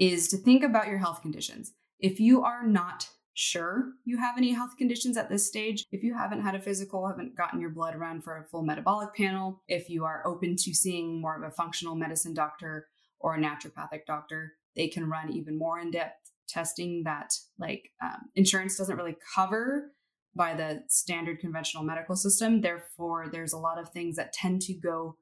is 0.01 0.27
to 0.29 0.39
think 0.39 0.65
about 0.65 0.89
your 0.89 0.99
health 0.99 1.21
conditions. 1.21 1.73
If 2.01 2.19
you 2.19 2.43
are 2.43 2.67
not 2.67 3.07
sure 3.35 3.93
you 4.05 4.17
have 4.17 4.37
any 4.37 4.53
health 4.53 4.77
conditions 4.77 5.17
at 5.17 5.29
this 5.29 5.47
stage, 5.47 5.85
if 5.93 6.03
you 6.03 6.15
haven't 6.15 6.43
had 6.43 6.55
a 6.55 6.61
physical, 6.61 7.07
haven't 7.07 7.37
gotten 7.37 7.61
your 7.61 7.71
blood 7.71 7.95
run 7.95 8.21
for 8.21 8.39
a 8.39 8.45
full 8.45 8.63
metabolic 8.63 9.15
panel, 9.15 9.63
if 9.69 9.91
you 9.91 10.05
are 10.05 10.27
open 10.27 10.57
to 10.57 10.75
seeing 10.75 11.21
more 11.21 11.37
of 11.37 11.43
a 11.43 11.55
functional 11.55 11.95
medicine 11.95 12.35
doctor 12.35 12.89
or 13.21 13.35
a 13.35 13.39
naturopathic 13.39 14.07
doctor, 14.07 14.55
they 14.75 14.89
can 14.89 15.09
run 15.09 15.31
even 15.33 15.59
more 15.59 15.79
in 15.79 15.91
depth 15.91 16.33
testing 16.49 17.03
that 17.05 17.33
like 17.59 17.91
um, 18.03 18.31
insurance 18.35 18.77
doesn't 18.77 18.97
really 18.97 19.17
cover 19.35 19.93
by 20.35 20.55
the 20.55 20.83
standard 20.89 21.39
conventional 21.41 21.85
medical 21.85 22.17
system. 22.17 22.61
Therefore, 22.61 23.29
there's 23.31 23.53
a 23.53 23.59
lot 23.59 23.79
of 23.79 23.91
things 23.91 24.17
that 24.17 24.33
tend 24.33 24.63
to 24.63 24.75
go 24.75 25.17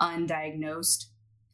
undiagnosed 0.00 1.04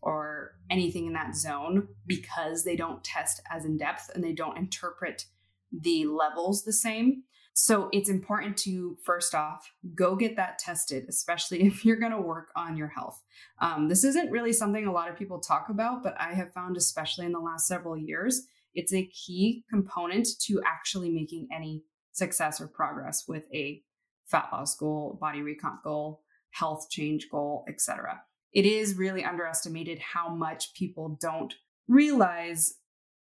or 0.02 0.52
anything 0.70 1.06
in 1.06 1.12
that 1.12 1.36
zone 1.36 1.88
because 2.06 2.64
they 2.64 2.76
don't 2.76 3.04
test 3.04 3.40
as 3.50 3.64
in 3.64 3.76
depth 3.76 4.10
and 4.14 4.22
they 4.24 4.32
don't 4.32 4.58
interpret 4.58 5.26
the 5.72 6.06
levels 6.06 6.64
the 6.64 6.72
same. 6.72 7.24
So 7.52 7.90
it's 7.92 8.08
important 8.08 8.56
to 8.58 8.96
first 9.04 9.34
off 9.34 9.70
go 9.94 10.16
get 10.16 10.36
that 10.36 10.58
tested, 10.58 11.04
especially 11.08 11.62
if 11.66 11.84
you're 11.84 11.96
going 11.96 12.12
to 12.12 12.20
work 12.20 12.48
on 12.56 12.76
your 12.76 12.88
health. 12.88 13.22
Um, 13.60 13.88
this 13.88 14.04
isn't 14.04 14.30
really 14.30 14.52
something 14.52 14.86
a 14.86 14.92
lot 14.92 15.10
of 15.10 15.16
people 15.16 15.40
talk 15.40 15.68
about, 15.68 16.02
but 16.02 16.14
I 16.18 16.34
have 16.34 16.52
found, 16.52 16.76
especially 16.76 17.26
in 17.26 17.32
the 17.32 17.40
last 17.40 17.66
several 17.66 17.96
years, 17.96 18.42
it's 18.74 18.94
a 18.94 19.06
key 19.06 19.64
component 19.68 20.28
to 20.42 20.62
actually 20.64 21.10
making 21.10 21.48
any 21.54 21.82
success 22.12 22.60
or 22.60 22.68
progress 22.68 23.24
with 23.26 23.44
a 23.52 23.82
fat 24.26 24.48
loss 24.52 24.76
goal, 24.76 25.18
body 25.20 25.40
recomp 25.40 25.82
goal, 25.82 26.22
health 26.52 26.88
change 26.88 27.28
goal, 27.30 27.64
etc 27.68 28.20
it 28.52 28.66
is 28.66 28.96
really 28.96 29.24
underestimated 29.24 29.98
how 29.98 30.28
much 30.28 30.74
people 30.74 31.18
don't 31.20 31.54
realize 31.88 32.74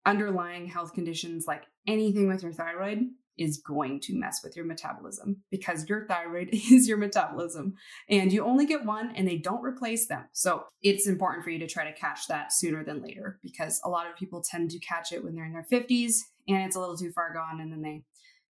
underlying 0.06 0.68
health 0.68 0.94
conditions 0.94 1.46
like 1.48 1.64
anything 1.88 2.28
with 2.28 2.44
your 2.44 2.54
thyroid 2.54 3.00
is 3.38 3.58
going 3.58 4.00
to 4.00 4.18
mess 4.18 4.42
with 4.44 4.56
your 4.56 4.66
metabolism 4.66 5.44
because 5.52 5.90
your 5.90 6.06
thyroid 6.08 6.50
is 6.54 6.88
your 6.88 6.98
metabolism 6.98 7.76
and 8.10 8.32
you 8.32 8.44
only 8.44 8.66
get 8.66 8.86
one 8.86 9.14
and 9.16 9.28
they 9.28 9.38
don't 9.38 9.64
replace 9.64 10.08
them. 10.08 10.24
So 10.32 10.64
it's 10.82 11.08
important 11.08 11.44
for 11.44 11.50
you 11.50 11.60
to 11.60 11.68
try 11.68 11.84
to 11.90 11.98
catch 11.98 12.28
that 12.28 12.54
sooner 12.54 12.84
than 12.84 13.02
later 13.02 13.40
because 13.44 13.82
a 13.84 13.90
lot 13.90 14.08
of 14.08 14.16
people 14.16 14.42
tend 14.42 14.72
to 14.72 14.80
catch 14.80 15.12
it 15.12 15.24
when 15.24 15.36
they're 15.36 15.46
in 15.46 15.54
their 15.54 15.68
50s 15.70 16.20
and 16.48 16.64
it's 16.64 16.76
a 16.76 16.80
little 16.80 16.98
too 16.98 17.12
far 17.12 17.34
gone 17.34 17.60
and 17.60 17.72
then 17.72 17.82
they 17.82 18.04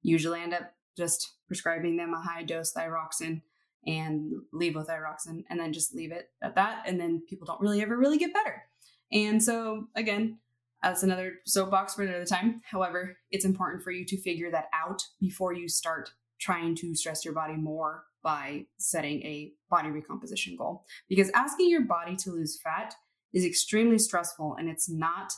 usually 0.02 0.40
end 0.40 0.54
up 0.54 0.73
just 0.97 1.35
prescribing 1.47 1.97
them 1.97 2.12
a 2.12 2.21
high 2.21 2.42
dose 2.42 2.73
thyroxine 2.73 3.42
and 3.86 4.32
leave 4.52 4.74
with 4.74 4.88
levothyroxine 4.88 5.44
and 5.50 5.58
then 5.58 5.72
just 5.72 5.94
leave 5.94 6.12
it 6.12 6.30
at 6.42 6.54
that 6.54 6.84
and 6.86 7.00
then 7.00 7.22
people 7.28 7.46
don't 7.46 7.60
really 7.60 7.82
ever 7.82 7.96
really 7.96 8.18
get 8.18 8.32
better. 8.32 8.62
And 9.10 9.42
so 9.42 9.88
again, 9.96 10.38
that's 10.82 11.02
another 11.02 11.34
soapbox 11.44 11.94
for 11.94 12.02
another 12.02 12.24
time. 12.24 12.60
However, 12.64 13.16
it's 13.30 13.44
important 13.44 13.82
for 13.82 13.90
you 13.90 14.04
to 14.04 14.20
figure 14.20 14.50
that 14.50 14.68
out 14.74 15.02
before 15.20 15.52
you 15.52 15.68
start 15.68 16.10
trying 16.40 16.74
to 16.76 16.94
stress 16.94 17.24
your 17.24 17.34
body 17.34 17.54
more 17.54 18.04
by 18.22 18.66
setting 18.78 19.22
a 19.22 19.52
body 19.70 19.90
recomposition 19.90 20.56
goal. 20.56 20.84
Because 21.08 21.30
asking 21.30 21.70
your 21.70 21.82
body 21.82 22.16
to 22.16 22.30
lose 22.30 22.60
fat 22.60 22.94
is 23.32 23.44
extremely 23.44 23.98
stressful 23.98 24.56
and 24.58 24.68
it's 24.68 24.90
not 24.90 25.32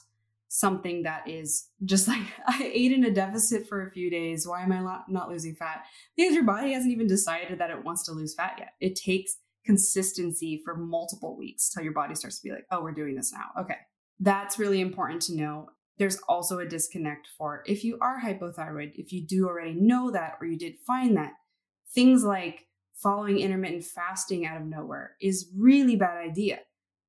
something 0.54 1.02
that 1.02 1.28
is 1.28 1.68
just 1.84 2.06
like 2.14 2.22
I 2.46 2.70
ate 2.72 2.92
in 2.92 3.04
a 3.04 3.10
deficit 3.10 3.68
for 3.68 3.84
a 3.84 3.90
few 3.90 4.08
days. 4.08 4.46
Why 4.46 4.62
am 4.62 4.72
I 4.72 5.00
not 5.08 5.28
losing 5.28 5.54
fat? 5.54 5.84
Because 6.16 6.34
your 6.34 6.44
body 6.44 6.72
hasn't 6.72 6.92
even 6.92 7.08
decided 7.08 7.58
that 7.58 7.70
it 7.70 7.84
wants 7.84 8.04
to 8.04 8.12
lose 8.12 8.34
fat 8.34 8.54
yet. 8.58 8.70
It 8.80 8.94
takes 8.94 9.36
consistency 9.66 10.62
for 10.64 10.76
multiple 10.76 11.36
weeks 11.36 11.70
till 11.70 11.82
your 11.82 11.92
body 11.92 12.14
starts 12.14 12.38
to 12.38 12.48
be 12.48 12.54
like, 12.54 12.66
oh, 12.70 12.82
we're 12.82 12.92
doing 12.92 13.16
this 13.16 13.32
now. 13.32 13.62
Okay, 13.62 13.78
that's 14.20 14.58
really 14.58 14.80
important 14.80 15.22
to 15.22 15.36
know. 15.36 15.70
There's 15.98 16.18
also 16.28 16.58
a 16.58 16.66
disconnect 16.66 17.28
for 17.36 17.62
if 17.66 17.82
you 17.82 17.98
are 18.00 18.20
hypothyroid, 18.20 18.92
if 18.94 19.12
you 19.12 19.26
do 19.26 19.48
already 19.48 19.74
know 19.74 20.10
that 20.10 20.34
or 20.40 20.46
you 20.46 20.58
did 20.58 20.74
find 20.86 21.16
that, 21.16 21.32
things 21.94 22.22
like 22.22 22.66
following 22.94 23.38
intermittent 23.38 23.84
fasting 23.84 24.46
out 24.46 24.60
of 24.60 24.66
nowhere 24.66 25.16
is 25.20 25.50
really 25.56 25.96
bad 25.96 26.16
idea. 26.18 26.60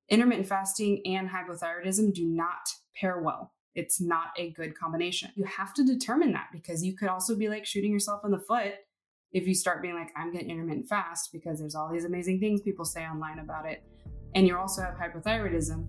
Intermittent 0.10 0.48
fasting 0.48 1.02
and 1.06 1.30
hypothyroidism 1.30 2.14
do 2.14 2.26
not 2.26 2.70
pair 3.00 3.20
well. 3.20 3.54
It's 3.74 4.00
not 4.00 4.28
a 4.38 4.52
good 4.52 4.78
combination. 4.78 5.32
You 5.36 5.46
have 5.46 5.74
to 5.74 5.84
determine 5.84 6.32
that 6.34 6.48
because 6.52 6.84
you 6.84 6.96
could 6.96 7.10
also 7.10 7.36
be 7.36 7.50
like 7.50 7.66
shooting 7.66 7.92
yourself 7.92 8.22
in 8.24 8.32
the 8.32 8.40
foot 8.40 8.74
if 9.32 9.48
you 9.48 9.54
start 9.54 9.82
being 9.82 9.96
like, 9.96 10.12
I'm 10.16 10.32
getting 10.32 10.50
intermittent 10.50 10.88
fast 10.88 11.32
because 11.34 11.60
there's 11.60 11.76
all 11.76 11.92
these 11.92 12.06
amazing 12.06 12.40
things 12.40 12.62
people 12.62 12.86
say 12.86 13.06
online 13.06 13.40
about 13.40 13.66
it. 13.66 13.84
And 14.34 14.48
you 14.48 14.58
also 14.58 14.82
have 14.82 14.96
hypothyroidism 14.96 15.88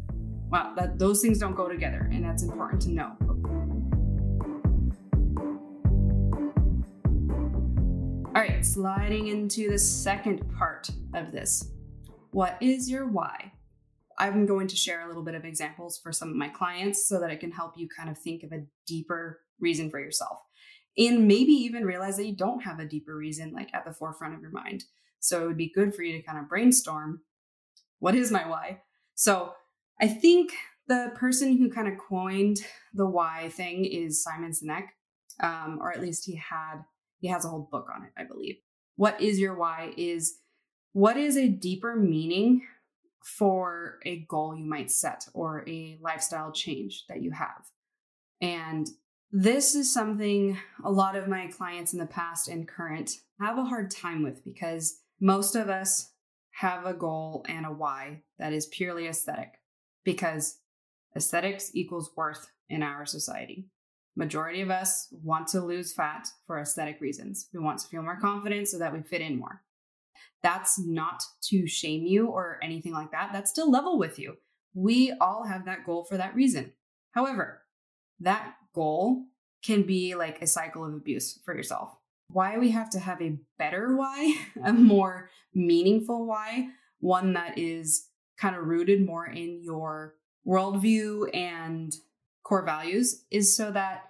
well, 0.49 0.73
that 0.77 0.99
those 0.99 1.23
things 1.23 1.39
don't 1.39 1.57
go 1.57 1.69
together, 1.69 2.09
and 2.13 2.25
that's 2.25 2.43
important 2.45 2.81
to 2.83 2.91
know. 2.91 3.17
All 8.35 8.43
right, 8.43 8.65
sliding 8.65 9.29
into 9.29 9.71
the 9.71 9.79
second 9.79 10.45
part 10.57 10.89
of 11.15 11.33
this. 11.33 11.73
What 12.31 12.59
is 12.61 12.89
your 12.89 13.07
why? 13.09 13.53
I'm 14.19 14.47
going 14.47 14.69
to 14.69 14.77
share 14.77 15.05
a 15.05 15.09
little 15.09 15.23
bit 15.23 15.35
of 15.35 15.45
examples 15.45 15.99
for 16.03 16.13
some 16.13 16.31
of 16.31 16.37
my 16.37 16.49
clients 16.49 17.07
so 17.07 17.21
that 17.21 17.31
it 17.31 17.41
can 17.41 17.53
help 17.53 17.75
you 17.77 17.89
kind 17.89 18.09
of 18.09 18.19
think 18.19 18.43
of 18.43 18.53
a 18.53 18.65
deeper 18.87 19.41
reason 19.61 19.91
for 19.91 20.01
yourself. 20.01 20.39
And 20.99 21.29
maybe 21.29 21.53
even 21.53 21.85
realize 21.85 22.17
that 22.17 22.27
you 22.27 22.35
don't 22.35 22.63
have 22.63 22.81
a 22.81 22.87
deeper 22.87 23.15
reason 23.15 23.53
like 23.53 23.69
at 23.75 23.85
the 23.85 23.93
forefront 23.93 24.35
of 24.35 24.41
your 24.41 24.51
mind. 24.51 24.85
So 25.21 25.43
it 25.43 25.47
would 25.47 25.57
be 25.59 25.73
good 25.75 25.95
for 25.95 26.03
you 26.03 26.17
to 26.17 26.23
kind 26.23 26.39
of 26.39 26.49
brainstorm 26.49 27.21
what 27.99 28.15
is 28.15 28.31
my 28.31 28.49
why? 28.49 28.83
So 29.15 29.53
I 30.01 30.09
think 30.09 30.53
the 30.89 31.13
person 31.15 31.57
who 31.57 31.71
kind 31.71 31.89
of 31.89 31.95
coined 31.99 32.59
the 32.95 33.07
why 33.07 33.49
thing 33.51 33.85
is 33.85 34.23
Simon 34.23 34.53
Sinek, 34.53 34.87
um, 35.43 35.79
or 35.81 35.93
at 35.93 36.01
least 36.01 36.25
he 36.25 36.37
had 36.37 36.83
he 37.19 37.29
has 37.29 37.45
a 37.45 37.49
whole 37.49 37.69
book 37.71 37.89
on 37.95 38.05
it, 38.05 38.13
I 38.17 38.25
believe. 38.25 38.57
What 38.97 39.21
is 39.21 39.39
your 39.39 39.57
why? 39.57 39.93
Is 39.97 40.39
what 40.93 41.17
is 41.17 41.37
a 41.37 41.49
deeper 41.49 41.97
meaning 41.97 42.63
for 43.27 43.99
a 44.05 44.25
goal 44.29 44.57
you 44.57 44.65
might 44.65 44.91
set 44.91 45.27
or 45.35 45.69
a 45.69 45.99
lifestyle 46.01 46.53
change 46.53 47.05
that 47.09 47.23
you 47.23 47.33
have? 47.33 47.65
And 48.41 48.87
this 49.33 49.75
is 49.75 49.93
something 49.93 50.57
a 50.85 50.91
lot 50.91 51.17
of 51.17 51.29
my 51.29 51.49
clients 51.49 51.93
in 51.93 51.99
the 51.99 52.07
past 52.07 52.49
and 52.49 52.69
current 52.69 53.11
have 53.41 53.59
a 53.59 53.65
hard 53.65 53.91
time 53.91 54.23
with 54.23 54.45
because 54.45 55.01
most 55.21 55.57
of 55.57 55.69
us 55.69 56.13
have 56.53 56.87
a 56.87 56.95
goal 56.95 57.45
and 57.49 57.67
a 57.67 57.71
why 57.71 58.23
that 58.39 58.53
is 58.53 58.67
purely 58.67 59.09
aesthetic 59.09 59.55
because 60.05 60.61
aesthetics 61.17 61.71
equals 61.75 62.13
worth 62.17 62.49
in 62.69 62.83
our 62.83 63.05
society. 63.05 63.69
Majority 64.15 64.63
of 64.63 64.71
us 64.71 65.09
want 65.11 65.49
to 65.49 65.61
lose 65.61 65.93
fat 65.93 66.29
for 66.47 66.59
aesthetic 66.59 67.01
reasons. 67.01 67.49
We 67.53 67.61
want 67.61 67.81
to 67.81 67.89
feel 67.89 68.03
more 68.03 68.19
confident 68.19 68.69
so 68.69 68.79
that 68.79 68.93
we 68.93 69.03
fit 69.03 69.21
in 69.21 69.39
more. 69.39 69.63
That's 70.43 70.79
not 70.79 71.23
to 71.45 71.67
shame 71.67 72.05
you 72.05 72.27
or 72.29 72.59
anything 72.63 72.93
like 72.93 73.11
that. 73.13 73.31
That's 73.33 73.53
to 73.55 73.65
level 73.65 73.99
with 73.99 74.19
you. 74.19 74.37
We 74.75 75.13
all 75.21 75.45
have 75.45 75.65
that 75.65 75.85
goal 75.85 76.05
for 76.05 76.17
that 76.17 76.35
reason. 76.35 76.73
However, 77.13 77.63
that 78.21 78.55
goal 78.75 79.25
can 79.65 79.83
be 79.83 80.15
like 80.15 80.41
a 80.43 80.47
cycle 80.47 80.85
of 80.85 80.95
abuse 80.95 81.41
for 81.45 81.55
yourself. 81.55 81.97
Why 82.29 82.59
we 82.59 82.71
have 82.71 82.91
to 82.91 82.99
have 82.99 83.23
a 83.23 83.39
better 83.59 83.97
why, 83.97 84.37
a 84.65 84.73
more 84.73 85.31
meaningful 85.55 86.27
why, 86.27 86.69
one 87.01 87.33
that 87.35 87.59
is 87.59 88.09
kind 88.39 88.55
of 88.55 88.67
rooted 88.67 89.05
more 89.05 89.27
in 89.27 89.63
your 89.63 90.15
worldview 90.47 91.35
and 91.35 91.95
core 92.45 92.65
values 92.65 93.25
is 93.31 93.57
so 93.57 93.71
that 93.71 94.05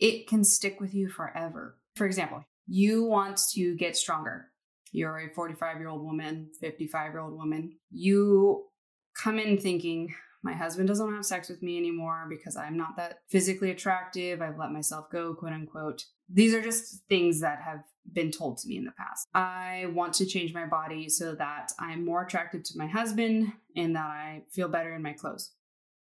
it 0.00 0.26
can 0.26 0.44
stick 0.44 0.80
with 0.80 0.94
you 0.94 1.08
forever. 1.08 1.76
For 1.96 2.06
example, 2.06 2.44
you 2.66 3.04
want 3.04 3.40
to 3.52 3.74
get 3.76 3.96
stronger. 3.96 4.48
You're 4.92 5.18
a 5.18 5.34
45 5.34 5.78
year 5.78 5.88
old 5.88 6.02
woman, 6.02 6.50
55 6.60 7.12
year 7.12 7.20
old 7.20 7.34
woman. 7.34 7.76
You 7.90 8.66
come 9.14 9.38
in 9.38 9.58
thinking, 9.58 10.14
my 10.42 10.52
husband 10.52 10.88
doesn't 10.88 11.12
have 11.12 11.24
sex 11.24 11.48
with 11.48 11.62
me 11.62 11.76
anymore 11.76 12.26
because 12.28 12.56
I'm 12.56 12.76
not 12.76 12.96
that 12.96 13.20
physically 13.28 13.70
attractive. 13.70 14.40
I've 14.40 14.58
let 14.58 14.70
myself 14.70 15.10
go, 15.10 15.34
quote 15.34 15.52
unquote. 15.52 16.04
These 16.28 16.54
are 16.54 16.62
just 16.62 17.02
things 17.08 17.40
that 17.40 17.60
have 17.60 17.82
been 18.12 18.30
told 18.30 18.58
to 18.58 18.68
me 18.68 18.76
in 18.76 18.84
the 18.84 18.92
past. 18.92 19.26
I 19.34 19.86
want 19.92 20.14
to 20.14 20.26
change 20.26 20.54
my 20.54 20.66
body 20.66 21.08
so 21.08 21.34
that 21.34 21.72
I'm 21.78 22.04
more 22.04 22.22
attractive 22.22 22.62
to 22.64 22.78
my 22.78 22.86
husband 22.86 23.52
and 23.76 23.96
that 23.96 24.06
I 24.06 24.42
feel 24.50 24.68
better 24.68 24.94
in 24.94 25.02
my 25.02 25.12
clothes. 25.12 25.52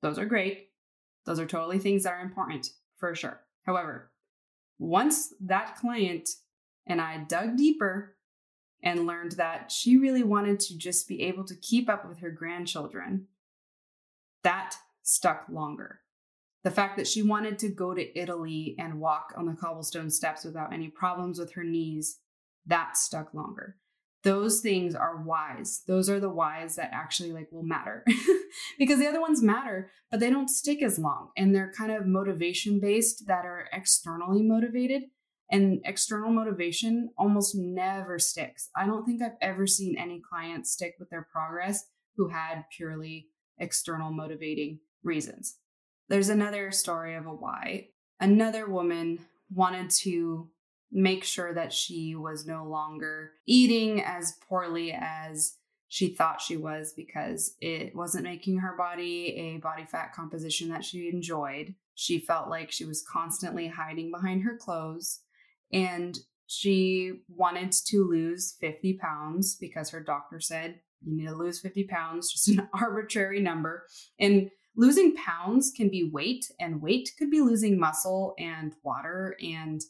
Those 0.01 0.19
are 0.19 0.27
great. 0.27 0.71
Those 1.27 1.39
are 1.39 1.47
totally 1.47 1.79
things 1.79 2.05
that 2.05 2.15
are 2.15 2.21
important 2.21 2.71
for 2.99 3.15
sure. 3.15 3.41
However, 3.65 4.11
once 4.79 5.33
that 5.41 5.77
client 5.77 6.29
and 6.87 7.01
I 7.01 7.19
dug 7.19 7.57
deeper 7.57 8.17
and 8.83 9.07
learned 9.07 9.33
that 9.33 9.71
she 9.71 9.97
really 9.97 10.23
wanted 10.23 10.61
to 10.61 10.77
just 10.77 11.07
be 11.09 11.23
able 11.23 11.45
to 11.45 11.55
keep 11.55 11.89
up 11.89 12.09
with 12.09 12.19
her 12.19 12.31
grandchildren, 12.31 13.27
that 14.43 14.77
stuck 15.03 15.47
longer. 15.51 16.01
The 16.65 16.71
fact 16.71 16.97
that 16.97 17.09
she 17.09 17.23
wanted 17.23 17.59
to 17.61 17.69
go 17.69 17.95
to 17.95 18.19
Italy 18.19 18.77
and 18.79 19.01
walk 19.01 19.33
on 19.37 19.47
the 19.47 19.55
cobblestone 19.55 20.11
steps 20.11 20.45
without 20.45 20.73
any 20.73 20.89
problems 20.89 21.39
with 21.39 21.53
her 21.53 21.65
knees, 21.65 22.19
that 22.67 22.97
stuck 22.97 23.35
longer. 23.35 23.77
Those 24.23 24.61
things 24.61 24.95
are 24.95 25.17
whys. 25.17 25.83
Those 25.89 26.09
are 26.09 26.21
the 26.21 26.31
whys 26.31 26.77
that 26.77 26.91
actually 26.93 27.33
like 27.33 27.51
will 27.51 27.65
matter. 27.65 28.05
because 28.79 29.01
the 29.01 29.09
other 29.09 29.21
ones 29.21 29.43
matter, 29.43 29.91
but 30.11 30.21
they 30.21 30.31
don't 30.31 30.49
stick 30.49 30.81
as 30.81 30.99
long 30.99 31.31
and 31.37 31.53
they're 31.53 31.73
kind 31.77 31.91
of 31.91 32.07
motivation 32.07 32.79
based 32.79 33.27
that 33.27 33.45
are 33.45 33.69
externally 33.73 34.43
motivated. 34.43 35.03
And 35.53 35.83
external 35.85 36.31
motivation 36.31 37.11
almost 37.19 37.55
never 37.55 38.19
sticks. 38.19 38.71
I 38.75 38.87
don't 38.87 39.05
think 39.05 39.21
I've 39.21 39.37
ever 39.43 39.67
seen 39.67 39.99
any 39.99 40.19
client 40.19 40.67
stick 40.67 40.95
with 40.99 41.11
their 41.11 41.29
progress 41.31 41.85
who 42.17 42.29
had 42.29 42.65
purely 42.75 43.29
external 43.59 44.11
motivating 44.11 44.81
reasons. 45.05 45.59
There's 46.09 46.31
another 46.31 46.73
story 46.73 47.15
of 47.15 47.27
a 47.27 47.35
why. 47.35 47.89
Another 48.19 48.67
woman 48.67 49.19
wanted 49.55 49.91
to 49.91 50.49
make 50.91 51.23
sure 51.23 51.53
that 51.53 51.73
she 51.73 52.15
was 52.15 52.47
no 52.47 52.65
longer 52.65 53.33
eating 53.47 54.03
as 54.03 54.39
poorly 54.49 54.93
as 54.93 55.57
she 55.89 56.15
thought 56.15 56.41
she 56.41 56.57
was 56.57 56.95
because 56.95 57.57
it 57.61 57.95
wasn't 57.95 58.25
making 58.25 58.59
her 58.59 58.75
body 58.77 59.35
a 59.37 59.59
body 59.59 59.85
fat 59.85 60.15
composition 60.15 60.71
that 60.71 60.85
she 60.85 61.11
enjoyed. 61.11 61.75
She 61.95 62.19
felt 62.19 62.49
like 62.49 62.73
she 62.73 62.87
was 62.87 63.05
constantly 63.07 63.69
hiding 63.69 64.11
behind 64.11 64.45
her 64.45 64.57
clothes 64.57 65.21
and 65.73 66.19
she 66.47 67.21
wanted 67.29 67.73
to 67.73 68.05
lose 68.05 68.57
50 68.61 68.99
pounds 68.99 69.57
because 69.57 69.91
her 69.91 70.01
doctor 70.01 70.39
said 70.39 70.81
you 71.05 71.17
need 71.17 71.27
to 71.27 71.35
lose 71.35 71.61
50 71.61 71.85
pounds, 71.85 72.33
just 72.33 72.49
an 72.49 72.69
arbitrary 72.75 73.41
number. 73.41 73.87
And 74.19 74.51
losing 74.77 75.15
pounds 75.17 75.73
can 75.75 75.89
be 75.89 76.11
weight, 76.13 76.47
and 76.61 76.83
weight 76.83 77.11
could 77.19 77.31
be 77.31 77.41
losing 77.41 77.79
muscle 77.79 78.35
and 78.39 78.75
water 78.83 79.37
and 79.43 79.81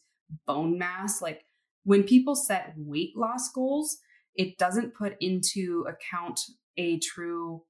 bone 0.46 0.78
mass. 0.78 1.20
Like 1.20 1.44
when 1.84 2.04
people 2.04 2.36
set 2.36 2.74
weight 2.76 3.16
loss 3.16 3.50
goals, 3.50 3.98
it 4.34 4.56
doesn't 4.58 4.94
put 4.94 5.16
into 5.20 5.86
account 5.88 6.40
a 6.76 6.98
true 6.98 7.62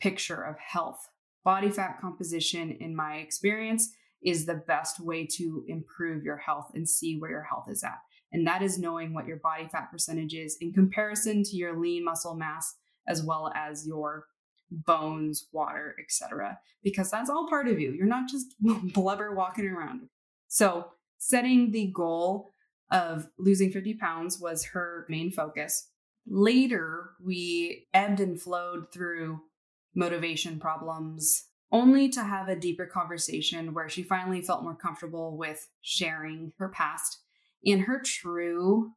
picture 0.00 0.42
of 0.42 0.56
health. 0.58 0.98
Body 1.44 1.70
fat 1.70 2.00
composition, 2.00 2.72
in 2.80 2.94
my 2.94 3.16
experience, 3.16 3.90
is 4.22 4.46
the 4.46 4.54
best 4.54 5.00
way 5.00 5.26
to 5.26 5.64
improve 5.68 6.24
your 6.24 6.36
health 6.36 6.70
and 6.74 6.88
see 6.88 7.18
where 7.18 7.30
your 7.30 7.42
health 7.42 7.66
is 7.68 7.84
at. 7.84 7.98
And 8.32 8.46
that 8.46 8.62
is 8.62 8.78
knowing 8.78 9.14
what 9.14 9.26
your 9.26 9.38
body 9.38 9.68
fat 9.70 9.90
percentage 9.90 10.34
is 10.34 10.56
in 10.60 10.72
comparison 10.72 11.42
to 11.44 11.56
your 11.56 11.78
lean 11.78 12.04
muscle 12.04 12.34
mass 12.34 12.74
as 13.06 13.22
well 13.22 13.50
as 13.54 13.86
your 13.86 14.26
bones, 14.70 15.48
water, 15.52 15.96
etc. 15.98 16.58
Because 16.82 17.10
that's 17.10 17.30
all 17.30 17.48
part 17.48 17.68
of 17.68 17.80
you. 17.80 17.92
You're 17.92 18.06
not 18.06 18.28
just 18.28 18.54
blubber 18.60 19.34
walking 19.34 19.66
around. 19.66 20.08
So, 20.48 20.88
setting 21.18 21.70
the 21.70 21.86
goal 21.86 22.52
of 22.90 23.28
losing 23.38 23.70
50 23.70 23.94
pounds 23.94 24.38
was 24.40 24.66
her 24.66 25.06
main 25.08 25.30
focus. 25.30 25.88
Later, 26.26 27.10
we 27.22 27.86
ebbed 27.94 28.20
and 28.20 28.40
flowed 28.40 28.92
through 28.92 29.40
motivation 29.94 30.58
problems, 30.58 31.44
only 31.70 32.08
to 32.08 32.22
have 32.22 32.48
a 32.48 32.56
deeper 32.56 32.86
conversation 32.86 33.74
where 33.74 33.88
she 33.88 34.02
finally 34.02 34.42
felt 34.42 34.62
more 34.62 34.74
comfortable 34.74 35.36
with 35.36 35.68
sharing 35.82 36.52
her 36.58 36.68
past 36.68 37.18
and 37.64 37.82
her 37.82 38.00
true 38.00 38.92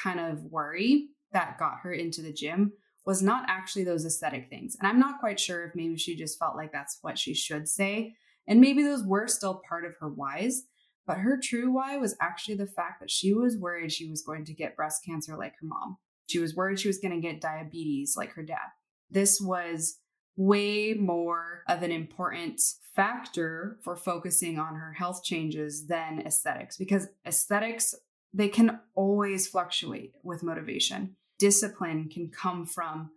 kind 0.00 0.20
of 0.20 0.44
worry 0.44 1.08
that 1.32 1.58
got 1.58 1.78
her 1.82 1.92
into 1.92 2.22
the 2.22 2.32
gym 2.32 2.72
was 3.04 3.22
not 3.22 3.44
actually 3.48 3.84
those 3.84 4.04
aesthetic 4.04 4.48
things. 4.48 4.76
And 4.78 4.86
I'm 4.86 5.00
not 5.00 5.18
quite 5.18 5.40
sure 5.40 5.64
if 5.64 5.74
maybe 5.74 5.96
she 5.96 6.14
just 6.14 6.38
felt 6.38 6.56
like 6.56 6.72
that's 6.72 6.98
what 7.02 7.18
she 7.18 7.34
should 7.34 7.68
say. 7.68 8.14
And 8.46 8.60
maybe 8.60 8.82
those 8.82 9.02
were 9.02 9.26
still 9.26 9.62
part 9.68 9.84
of 9.84 9.94
her 10.00 10.08
whys. 10.08 10.62
But 11.04 11.18
her 11.18 11.40
true 11.42 11.72
why 11.72 11.96
was 11.96 12.16
actually 12.20 12.56
the 12.56 12.66
fact 12.66 13.00
that 13.00 13.10
she 13.10 13.34
was 13.34 13.56
worried 13.56 13.90
she 13.90 14.08
was 14.08 14.22
going 14.22 14.44
to 14.44 14.54
get 14.54 14.76
breast 14.76 15.04
cancer 15.04 15.36
like 15.36 15.54
her 15.60 15.66
mom. 15.66 15.98
She 16.28 16.38
was 16.38 16.54
worried 16.54 16.78
she 16.78 16.88
was 16.88 16.98
going 16.98 17.12
to 17.12 17.20
get 17.20 17.40
diabetes 17.40 18.14
like 18.16 18.32
her 18.34 18.44
dad. 18.44 18.68
This 19.10 19.40
was 19.40 19.98
way 20.36 20.94
more 20.94 21.62
of 21.68 21.82
an 21.82 21.92
important 21.92 22.60
factor 22.94 23.78
for 23.82 23.96
focusing 23.96 24.58
on 24.58 24.74
her 24.74 24.92
health 24.92 25.22
changes 25.24 25.86
than 25.86 26.20
aesthetics. 26.20 26.76
Because 26.76 27.08
aesthetics 27.26 27.94
they 28.34 28.48
can 28.48 28.80
always 28.94 29.46
fluctuate 29.46 30.14
with 30.22 30.42
motivation. 30.42 31.16
Discipline 31.38 32.08
can 32.08 32.28
come 32.28 32.66
from 32.66 33.10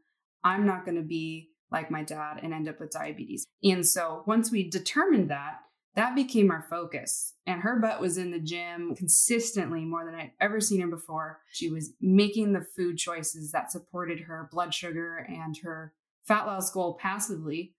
i'm 0.44 0.66
not 0.66 0.86
going 0.86 0.98
to 0.98 1.04
be 1.04 1.50
like 1.72 1.90
my 1.90 2.04
dad 2.04 2.40
and 2.42 2.54
end 2.54 2.70
up 2.70 2.80
with 2.80 2.92
diabetes. 2.92 3.46
And 3.64 3.86
so 3.86 4.24
once 4.26 4.52
we 4.52 4.70
determined 4.70 5.30
that 5.32 5.62
that 5.96 6.14
became 6.14 6.52
our 6.52 6.66
focus. 6.70 7.34
And 7.48 7.62
her 7.62 7.80
butt 7.80 8.02
was 8.02 8.18
in 8.18 8.32
the 8.32 8.40
gym 8.40 8.96
consistently 8.96 9.86
more 9.86 10.06
than 10.06 10.16
i'd 10.16 10.32
ever 10.40 10.60
seen 10.60 10.82
her 10.82 10.88
before. 10.88 11.40
She 11.52 11.70
was 11.70 11.94
making 12.02 12.54
the 12.54 12.66
food 12.76 12.98
choices 12.98 13.52
that 13.52 13.72
supported 13.72 14.22
her 14.22 14.50
blood 14.52 14.74
sugar 14.74 15.26
and 15.30 15.58
her 15.64 15.94
fat 16.28 16.46
loss 16.46 16.72
goal 16.72 16.98
passively 17.00 17.74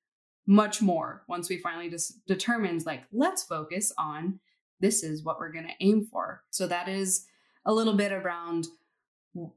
much 0.46 0.80
more 0.80 1.24
once 1.28 1.48
we 1.48 1.58
finally 1.58 1.90
just 1.90 2.24
determined 2.26 2.86
like 2.86 3.02
let's 3.12 3.42
focus 3.42 3.92
on 3.98 4.38
this 4.80 5.02
is 5.02 5.24
what 5.24 5.38
we're 5.38 5.52
going 5.52 5.66
to 5.66 5.84
aim 5.84 6.06
for. 6.10 6.42
So 6.50 6.66
that 6.66 6.88
is 6.88 7.26
a 7.64 7.72
little 7.72 7.94
bit 7.94 8.12
around 8.12 8.66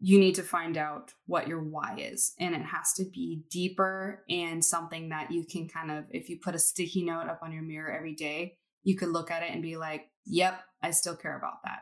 you 0.02 0.20
need 0.20 0.36
to 0.36 0.44
find 0.44 0.76
out 0.76 1.14
what 1.26 1.48
your 1.48 1.64
why 1.64 1.96
is 1.98 2.34
and 2.38 2.54
it 2.54 2.64
has 2.64 2.92
to 2.94 3.06
be 3.06 3.44
deeper 3.50 4.26
and 4.30 4.64
something 4.64 5.08
that 5.08 5.32
you 5.32 5.46
can 5.46 5.70
kind 5.70 5.90
of 5.90 6.04
if 6.10 6.28
you 6.28 6.38
put 6.38 6.54
a 6.54 6.60
sticky 6.60 7.06
note 7.06 7.30
up 7.30 7.40
on 7.42 7.54
your 7.54 7.62
mirror 7.62 7.90
every 7.90 8.14
day 8.14 8.58
you 8.84 8.98
could 8.98 9.08
look 9.08 9.32
at 9.32 9.42
it 9.42 9.52
and 9.52 9.62
be 9.62 9.78
like 9.78 10.10
yep 10.26 10.60
i 10.84 10.92
still 10.92 11.16
care 11.16 11.38
about 11.38 11.64
that. 11.64 11.80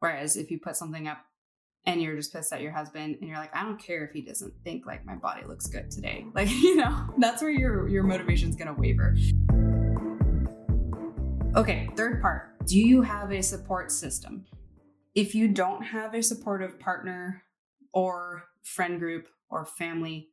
Whereas 0.00 0.36
if 0.36 0.50
you 0.50 0.60
put 0.60 0.76
something 0.76 1.08
up 1.08 1.24
and 1.88 2.02
you're 2.02 2.14
just 2.14 2.32
pissed 2.32 2.52
at 2.52 2.60
your 2.60 2.70
husband 2.70 3.16
and 3.18 3.28
you're 3.28 3.38
like 3.38 3.54
i 3.56 3.62
don't 3.62 3.78
care 3.78 4.04
if 4.04 4.12
he 4.12 4.20
doesn't 4.20 4.52
think 4.62 4.84
like 4.84 5.04
my 5.06 5.14
body 5.14 5.42
looks 5.46 5.66
good 5.66 5.90
today. 5.90 6.24
Like 6.34 6.50
you 6.50 6.76
know 6.76 7.06
that's 7.18 7.42
where 7.42 7.50
your 7.50 7.88
your 7.88 8.04
motivation's 8.04 8.54
going 8.54 8.68
to 8.68 8.74
waver. 8.74 9.16
Okay 11.56 11.88
third 11.96 12.20
part. 12.20 12.64
Do 12.66 12.78
you 12.78 13.02
have 13.02 13.32
a 13.32 13.42
support 13.42 13.90
system? 13.90 14.44
If 15.14 15.34
you 15.34 15.48
don't 15.48 15.82
have 15.82 16.14
a 16.14 16.22
supportive 16.22 16.78
partner 16.78 17.42
or 17.92 18.44
friend 18.62 19.00
group 19.00 19.26
or 19.50 19.64
family 19.64 20.28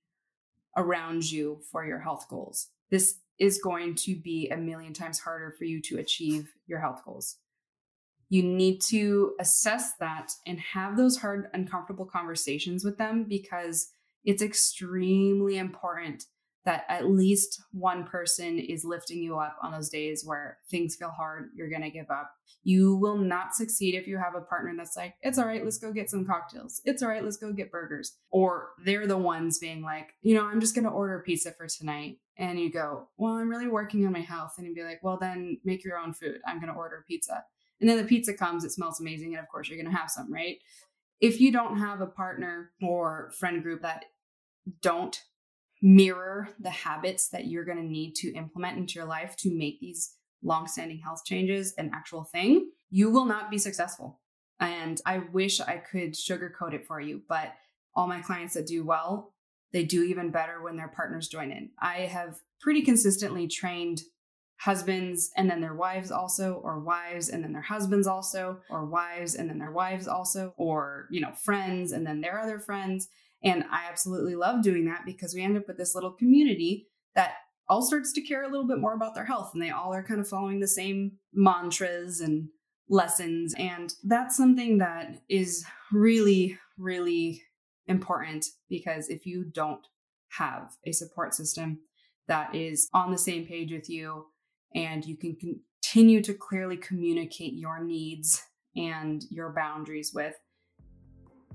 around 0.78 1.32
you 1.32 1.62
for 1.72 1.86
your 1.86 2.00
health 2.00 2.28
goals 2.30 2.68
this 2.90 3.20
is 3.40 3.60
going 3.60 3.96
to 3.96 4.16
be 4.16 4.50
a 4.50 4.58
million 4.58 4.94
times 4.94 5.20
harder 5.20 5.56
for 5.58 5.64
you 5.64 5.82
to 5.82 5.98
achieve 6.00 6.54
your 6.68 6.80
health 6.80 7.02
goals 7.04 7.38
you 8.30 8.44
need 8.44 8.82
to 8.82 9.34
assess 9.40 9.94
that 10.00 10.32
and 10.46 10.60
have 10.60 10.98
those 10.98 11.18
hard, 11.18 11.48
uncomfortable 11.54 12.06
conversations 12.06 12.84
with 12.84 12.98
them 12.98 13.26
because 13.28 13.90
it's 14.24 14.42
extremely 14.42 15.58
important 15.58 16.26
that 16.66 16.84
at 16.90 17.10
least 17.10 17.62
one 17.72 18.04
person 18.04 18.58
is 18.58 18.84
lifting 18.84 19.22
you 19.22 19.38
up 19.38 19.56
on 19.62 19.72
those 19.72 19.90
days 19.90 20.24
where 20.26 20.58
things 20.70 20.96
feel 20.96 21.12
hard, 21.12 21.52
you're 21.56 21.70
to 21.84 21.92
give 21.92 22.10
up. 22.10 22.32
You 22.64 22.96
will 22.96 23.18
not 23.18 23.54
succeed 23.54 23.94
if 23.94 24.08
you 24.08 24.18
have 24.18 24.34
a 24.36 24.42
partner 24.42 24.74
that's 24.76 24.98
like, 24.98 25.14
it's 25.22 25.38
all 25.38 25.46
right, 25.46 25.64
let's 25.64 25.78
go 25.78 25.94
get 25.94 26.10
some 26.10 26.26
cocktails. 26.26 26.82
It's 26.84 27.04
all 27.04 27.10
right, 27.10 27.24
let's 27.24 27.38
go 27.38 27.54
get 27.54 27.72
burgers. 27.72 28.18
Or 28.32 28.70
they're 28.84 29.06
the 29.06 29.18
ones 29.18 29.60
being 29.60 29.84
like, 29.84 30.14
you 30.24 30.34
know, 30.34 30.46
I'm 30.46 30.60
just 30.60 30.74
to 30.86 30.90
order 30.90 31.22
pizza 31.24 31.52
for 31.52 31.68
tonight. 31.68 32.18
And 32.38 32.60
you 32.60 32.72
go, 32.72 33.10
well, 33.18 33.34
I'm 33.34 33.50
really 33.50 33.68
working 33.68 34.06
on 34.06 34.12
my 34.12 34.22
health. 34.22 34.56
And 34.58 34.66
you'd 34.66 34.76
be 34.76 34.84
like, 34.84 35.00
well, 35.04 35.18
then 35.22 35.60
make 35.64 35.86
your 35.86 36.00
own 36.00 36.14
food. 36.14 36.40
I'm 36.48 36.60
to 36.74 36.78
order 36.78 37.06
pizza. 37.08 37.44
And 37.80 37.90
then 37.90 37.98
the 37.98 38.04
pizza 38.04 38.34
comes, 38.34 38.64
it 38.64 38.72
smells 38.72 39.00
amazing. 39.00 39.34
And 39.34 39.44
of 39.44 39.50
course, 39.50 39.70
you're 39.70 39.82
going 39.82 39.92
to 39.92 39.98
have 39.98 40.10
some, 40.10 40.32
right? 40.32 40.58
If 41.22 41.40
you 41.40 41.52
don't 41.52 41.80
have 41.80 42.02
a 42.02 42.08
partner 42.08 42.72
or 42.82 43.32
friend 43.38 43.62
group 43.64 43.82
that 43.82 44.06
don't 44.82 45.20
mirror 45.82 46.50
the 46.60 46.70
habits 46.70 47.30
that 47.30 47.46
you're 47.46 47.66
going 47.66 47.78
to 47.78 47.84
need 47.84 48.16
to 48.16 48.34
implement 48.34 48.78
into 48.78 48.96
your 48.96 49.06
life 49.06 49.36
to 49.38 49.56
make 49.56 49.80
these 49.80 50.16
long-standing 50.44 51.00
health 51.00 51.24
changes 51.26 51.74
an 51.78 51.92
actual 51.94 52.24
thing, 52.24 52.70
you 52.90 53.10
will 53.10 53.26
not 53.26 53.50
be 53.50 53.58
successful. 53.58 54.20
And 54.60 55.02
I 55.06 55.20
wish 55.20 55.60
I 55.60 55.78
could 55.78 56.14
sugarcoat 56.14 56.74
it 56.74 56.88
for 56.88 57.02
you, 57.02 57.22
but 57.28 57.54
all 57.94 58.08
my 58.08 58.22
clients 58.22 58.54
that 58.54 58.68
do 58.68 58.86
well, 58.86 59.34
they 59.74 59.84
do 59.84 60.04
even 60.04 60.32
better 60.32 60.62
when 60.62 60.78
their 60.78 60.88
partners 60.88 61.28
join 61.28 61.52
in. 61.52 61.72
I 61.80 62.02
have 62.02 62.40
pretty 62.62 62.82
consistently 62.82 63.48
trained 63.48 64.02
husbands 64.66 65.30
and 65.38 65.48
then 65.48 65.62
their 65.62 65.76
wives 65.76 66.10
also 66.10 66.60
or 66.64 66.80
wives 66.80 67.30
and 67.30 67.44
then 67.44 67.54
their 67.54 67.62
husbands 67.62 68.08
also 68.08 68.60
or 68.68 68.84
wives 68.84 69.36
and 69.36 69.48
then 69.48 69.60
their 69.60 69.72
wives 69.72 70.08
also 70.08 70.56
or 70.58 71.08
you 71.12 71.22
know 71.22 71.32
friends 71.34 71.92
and 71.92 72.06
then 72.06 72.20
their 72.20 72.40
other 72.40 72.60
friends. 72.60 73.08
And 73.44 73.64
i 73.72 73.84
absolutely 73.88 74.36
love 74.36 74.64
doing 74.64 74.86
that 74.86 75.04
because 75.06 75.36
we 75.36 75.44
end 75.44 75.56
up 75.56 75.68
with 75.68 75.78
this 75.78 75.94
little 75.94 76.14
community 76.14 76.88
that 77.14 77.34
all 77.70 77.84
starts 77.84 78.12
to 78.14 78.22
care 78.22 78.44
a 78.44 78.50
little 78.50 78.68
bit 78.68 78.80
more 78.80 78.96
about 78.96 79.14
their 79.14 79.26
health 79.26 79.52
and 79.54 79.62
they 79.62 79.70
all 79.70 79.94
are 79.94 80.04
kind 80.04 80.20
of 80.20 80.28
following 80.28 80.60
the 80.60 80.68
same 80.68 81.12
mantras 81.32 82.20
and 82.20 82.48
lessons. 82.90 83.54
And 83.58 83.94
that's 84.04 84.36
something 84.36 84.80
that 84.80 85.22
is 85.30 85.64
really 85.92 86.58
really 86.80 87.40
important 87.86 88.48
because 88.68 89.10
if 89.10 89.28
you 89.28 89.46
don't 89.54 89.86
have 90.40 90.76
a 90.88 90.92
support 90.92 91.36
system 91.36 91.82
that 92.28 92.56
is 92.56 92.90
on 92.96 93.12
the 93.12 93.18
same 93.20 93.46
page 93.46 93.72
with 93.72 93.88
you 93.92 94.26
and 94.76 95.06
you 95.06 95.18
can 95.18 95.36
continue 95.36 96.22
to 96.22 96.34
clearly 96.34 96.78
communicate 96.78 97.54
your 97.54 97.84
needs 97.84 98.44
and 98.76 99.24
your 99.32 99.54
boundaries 99.54 100.12
with, 100.14 100.36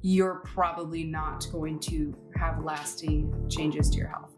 you're 0.02 0.42
probably 0.46 1.04
not 1.04 1.46
going 1.52 1.78
to 1.78 2.16
have 2.35 2.64
lasting 2.64 3.48
changes 3.50 3.90
to 3.90 3.98
your 3.98 4.09
health. 4.09 4.33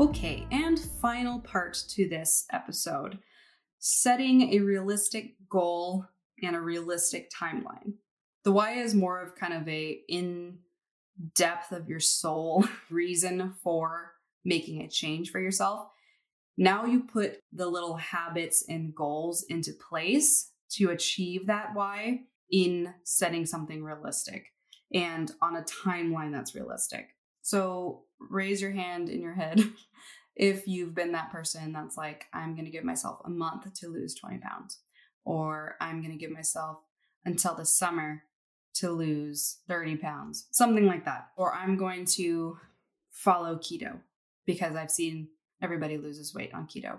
Okay, 0.00 0.46
and 0.50 0.78
final 0.78 1.40
part 1.40 1.74
to 1.90 2.08
this 2.08 2.46
episode 2.52 3.18
setting 3.78 4.54
a 4.54 4.60
realistic 4.60 5.34
goal 5.50 6.06
and 6.42 6.56
a 6.56 6.60
realistic 6.60 7.30
timeline. 7.30 7.94
The 8.44 8.52
why 8.52 8.74
is 8.74 8.94
more 8.94 9.20
of 9.20 9.34
kind 9.34 9.52
of 9.52 9.68
a 9.68 10.00
in 10.08 10.58
depth 11.34 11.72
of 11.72 11.88
your 11.88 12.00
soul 12.00 12.64
reason 12.90 13.54
for 13.62 14.12
making 14.42 14.80
a 14.80 14.88
change 14.88 15.30
for 15.30 15.40
yourself. 15.40 15.88
Now 16.56 16.84
you 16.84 17.04
put 17.04 17.40
the 17.52 17.68
little 17.68 17.96
habits 17.96 18.64
and 18.68 18.94
goals 18.94 19.44
into 19.48 19.72
place 19.72 20.52
to 20.72 20.90
achieve 20.90 21.46
that 21.46 21.74
why 21.74 22.22
in 22.50 22.94
setting 23.04 23.46
something 23.46 23.82
realistic 23.82 24.46
and 24.92 25.30
on 25.40 25.56
a 25.56 25.62
timeline 25.62 26.32
that's 26.32 26.54
realistic. 26.54 27.14
So 27.42 28.04
raise 28.18 28.60
your 28.60 28.72
hand 28.72 29.08
in 29.08 29.22
your 29.22 29.34
head 29.34 29.62
if 30.36 30.66
you've 30.66 30.94
been 30.94 31.12
that 31.12 31.30
person 31.30 31.72
that's 31.72 31.96
like, 31.96 32.26
I'm 32.32 32.54
going 32.54 32.64
to 32.64 32.70
give 32.70 32.84
myself 32.84 33.20
a 33.24 33.30
month 33.30 33.72
to 33.72 33.88
lose 33.88 34.14
20 34.14 34.38
pounds, 34.38 34.80
or 35.24 35.76
I'm 35.80 36.00
going 36.00 36.12
to 36.12 36.18
give 36.18 36.30
myself 36.30 36.78
until 37.24 37.54
the 37.54 37.66
summer 37.66 38.22
to 38.74 38.90
lose 38.90 39.58
30 39.68 39.96
pounds, 39.96 40.46
something 40.52 40.86
like 40.86 41.04
that. 41.04 41.28
Or 41.36 41.54
I'm 41.54 41.76
going 41.76 42.04
to 42.16 42.58
follow 43.10 43.56
keto 43.56 43.98
because 44.46 44.76
I've 44.76 44.90
seen 44.90 45.28
everybody 45.62 45.98
loses 45.98 46.34
weight 46.34 46.54
on 46.54 46.66
keto. 46.66 46.98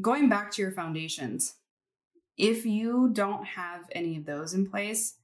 Going 0.00 0.28
back 0.28 0.50
to 0.52 0.62
your 0.62 0.72
foundations, 0.72 1.54
if 2.36 2.66
you 2.66 3.10
don't 3.12 3.46
have 3.46 3.82
any 3.92 4.16
of 4.16 4.26
those 4.26 4.52
in 4.52 4.68
place, 4.68 5.16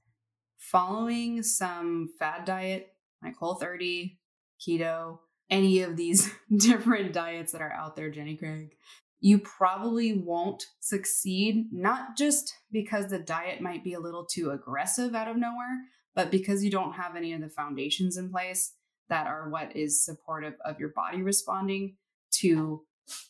following 0.59 1.43
some 1.43 2.09
fad 2.19 2.45
diet 2.45 2.95
like 3.23 3.37
Whole 3.37 3.55
30, 3.55 4.19
keto, 4.61 5.19
any 5.51 5.83
of 5.83 5.97
these 5.97 6.31
different 6.57 7.13
diets 7.13 7.53
that 7.53 7.61
are 7.61 7.73
out 7.73 7.97
there, 7.97 8.11
Jenny 8.11 8.37
Craig, 8.37 8.75
you 9.21 9.39
probably 9.39 10.15
won't 10.19 10.65
succeed, 10.81 11.67
not 11.73 12.17
just 12.17 12.53
because 12.73 13.07
the 13.07 13.21
diet 13.21 13.61
might 13.61 13.85
be 13.85 13.93
a 13.93 14.01
little 14.01 14.25
too 14.25 14.51
aggressive 14.51 15.15
out 15.15 15.29
of 15.29 15.37
nowhere, 15.37 15.83
but 16.15 16.31
because 16.31 16.65
you 16.65 16.71
don't 16.71 16.95
have 16.95 17.15
any 17.15 17.33
of 17.33 17.41
the 17.41 17.49
foundations 17.49 18.17
in 18.17 18.31
place 18.31 18.75
that 19.09 19.27
are 19.27 19.49
what 19.49 19.77
is 19.77 20.05
supportive 20.05 20.55
of 20.65 20.81
your 20.81 20.89
body 20.89 21.23
responding 21.23 21.97
to 22.43 22.83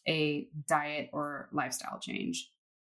a 0.06 0.48
diet 0.68 1.10
or 1.12 1.48
lifestyle 1.52 1.98
change. 2.00 2.50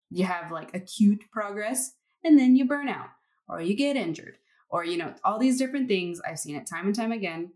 You 0.10 0.25
have 0.25 0.51
like 0.51 0.73
acute 0.73 1.23
progress 1.32 1.93
and 2.23 2.38
then 2.38 2.55
you 2.55 2.65
burn 2.65 2.89
out 2.89 3.10
or 3.47 3.62
you 3.62 3.75
get 3.75 3.95
injured 3.95 4.38
or, 4.69 4.84
you 4.84 4.97
know, 4.97 5.13
all 5.23 5.39
these 5.39 5.58
different 5.58 5.88
things. 5.88 6.21
I've 6.27 6.39
seen 6.39 6.55
it 6.55 6.67
time 6.67 6.86
and 6.86 6.95
time 6.95 7.12
again. 7.12 7.51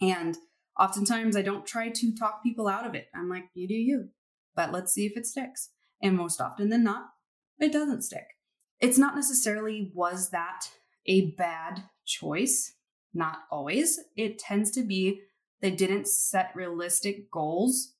And 0.00 0.36
oftentimes 0.78 1.36
I 1.36 1.42
don't 1.42 1.66
try 1.66 1.88
to 1.90 2.14
talk 2.14 2.42
people 2.42 2.68
out 2.68 2.86
of 2.86 2.94
it. 2.94 3.08
I'm 3.14 3.28
like, 3.28 3.44
you 3.54 3.68
do 3.68 3.74
you, 3.74 4.08
but 4.54 4.72
let's 4.72 4.92
see 4.92 5.06
if 5.06 5.16
it 5.16 5.26
sticks. 5.26 5.70
And 6.02 6.16
most 6.16 6.40
often 6.40 6.68
than 6.68 6.84
not, 6.84 7.06
it 7.58 7.72
doesn't 7.72 8.02
stick. 8.02 8.26
It's 8.80 8.98
not 8.98 9.16
necessarily 9.16 9.90
was 9.94 10.30
that 10.30 10.70
a 11.06 11.32
bad 11.32 11.84
choice, 12.04 12.74
not 13.12 13.38
always. 13.50 13.98
It 14.16 14.38
tends 14.38 14.70
to 14.72 14.82
be 14.82 15.22
they 15.60 15.70
didn't 15.70 16.08
set 16.08 16.52
realistic 16.54 17.30
goals 17.30 17.94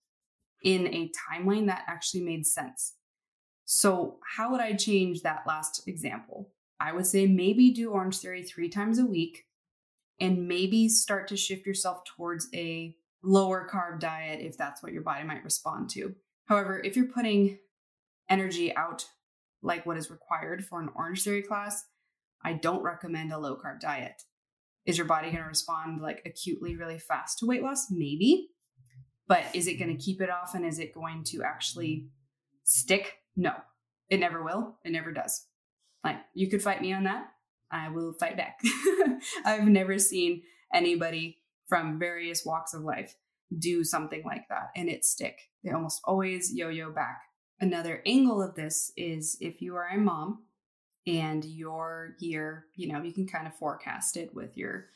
in 0.62 0.86
a 0.88 1.10
timeline 1.30 1.66
that 1.66 1.84
actually 1.86 2.22
made 2.22 2.46
sense. 2.46 2.94
So, 3.64 4.18
how 4.36 4.50
would 4.50 4.60
I 4.60 4.72
change 4.72 5.22
that 5.22 5.44
last 5.46 5.86
example? 5.86 6.50
I 6.80 6.92
would 6.92 7.06
say 7.06 7.26
maybe 7.26 7.70
do 7.70 7.90
Orange 7.90 8.18
Theory 8.18 8.42
three 8.42 8.68
times 8.68 8.98
a 8.98 9.04
week 9.04 9.44
and 10.20 10.48
maybe 10.48 10.88
start 10.88 11.28
to 11.28 11.36
shift 11.36 11.66
yourself 11.66 12.04
towards 12.04 12.48
a 12.54 12.94
lower 13.22 13.68
carb 13.70 14.00
diet 14.00 14.40
if 14.40 14.56
that's 14.56 14.82
what 14.82 14.92
your 14.92 15.02
body 15.02 15.24
might 15.24 15.44
respond 15.44 15.90
to. 15.90 16.14
However, 16.46 16.80
if 16.80 16.96
you're 16.96 17.06
putting 17.06 17.58
energy 18.28 18.74
out 18.74 19.06
like 19.62 19.84
what 19.84 19.96
is 19.96 20.10
required 20.10 20.64
for 20.64 20.80
an 20.80 20.90
Orange 20.94 21.22
Theory 21.22 21.42
class, 21.42 21.84
I 22.42 22.54
don't 22.54 22.82
recommend 22.82 23.32
a 23.32 23.38
low 23.38 23.56
carb 23.56 23.80
diet. 23.80 24.22
Is 24.88 24.96
your 24.96 25.06
body 25.06 25.30
going 25.30 25.42
to 25.42 25.48
respond 25.48 26.00
like 26.00 26.22
acutely 26.24 26.74
really 26.74 26.98
fast 26.98 27.38
to 27.38 27.46
weight 27.46 27.62
loss? 27.62 27.88
Maybe. 27.90 28.48
But 29.26 29.44
is 29.52 29.66
it 29.66 29.78
going 29.78 29.94
to 29.94 30.02
keep 30.02 30.22
it 30.22 30.30
off 30.30 30.54
and 30.54 30.64
is 30.64 30.78
it 30.78 30.94
going 30.94 31.24
to 31.24 31.42
actually 31.42 32.06
stick? 32.64 33.18
No, 33.36 33.52
it 34.08 34.18
never 34.18 34.42
will. 34.42 34.78
It 34.86 34.92
never 34.92 35.12
does. 35.12 35.44
Like 36.02 36.16
you 36.32 36.48
could 36.48 36.62
fight 36.62 36.80
me 36.80 36.94
on 36.94 37.04
that. 37.04 37.26
I 37.70 37.90
will 37.90 38.14
fight 38.14 38.38
back. 38.38 38.60
I've 39.44 39.68
never 39.68 39.98
seen 39.98 40.42
anybody 40.72 41.36
from 41.68 41.98
various 41.98 42.46
walks 42.46 42.72
of 42.72 42.80
life 42.80 43.14
do 43.58 43.84
something 43.84 44.22
like 44.24 44.48
that 44.48 44.70
and 44.74 44.88
it 44.88 45.04
stick. 45.04 45.38
They 45.62 45.70
almost 45.70 46.00
always 46.04 46.54
yo 46.54 46.70
yo 46.70 46.90
back. 46.90 47.20
Another 47.60 48.00
angle 48.06 48.42
of 48.42 48.54
this 48.54 48.90
is 48.96 49.36
if 49.38 49.60
you 49.60 49.76
are 49.76 49.88
a 49.88 49.98
mom 49.98 50.44
and 51.06 51.44
your 51.44 52.16
year, 52.18 52.66
you 52.74 52.92
know, 52.92 53.02
you 53.02 53.12
can 53.12 53.26
kind 53.26 53.46
of 53.46 53.54
forecast 53.54 54.16
it 54.16 54.34
with 54.34 54.56
your 54.56 54.86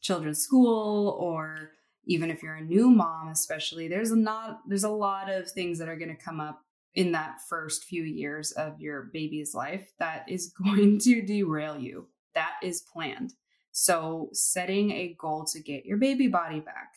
children's 0.00 0.40
school 0.40 1.16
or 1.20 1.70
even 2.06 2.30
if 2.30 2.42
you're 2.42 2.54
a 2.54 2.60
new 2.60 2.88
mom 2.90 3.28
especially 3.28 3.88
there's 3.88 4.12
not 4.12 4.60
there's 4.68 4.84
a 4.84 4.88
lot 4.88 5.28
of 5.28 5.50
things 5.50 5.78
that 5.78 5.88
are 5.88 5.96
going 5.96 6.14
to 6.14 6.22
come 6.22 6.38
up 6.38 6.62
in 6.96 7.12
that 7.12 7.42
first 7.46 7.84
few 7.84 8.02
years 8.02 8.50
of 8.52 8.80
your 8.80 9.02
baby's 9.12 9.54
life 9.54 9.92
that 9.98 10.24
is 10.28 10.52
going 10.64 10.98
to 10.98 11.22
derail 11.22 11.78
you. 11.78 12.08
That 12.34 12.54
is 12.62 12.82
planned. 12.92 13.34
So 13.70 14.30
setting 14.32 14.90
a 14.90 15.14
goal 15.20 15.44
to 15.52 15.60
get 15.60 15.84
your 15.84 15.98
baby 15.98 16.26
body 16.26 16.60
back 16.60 16.94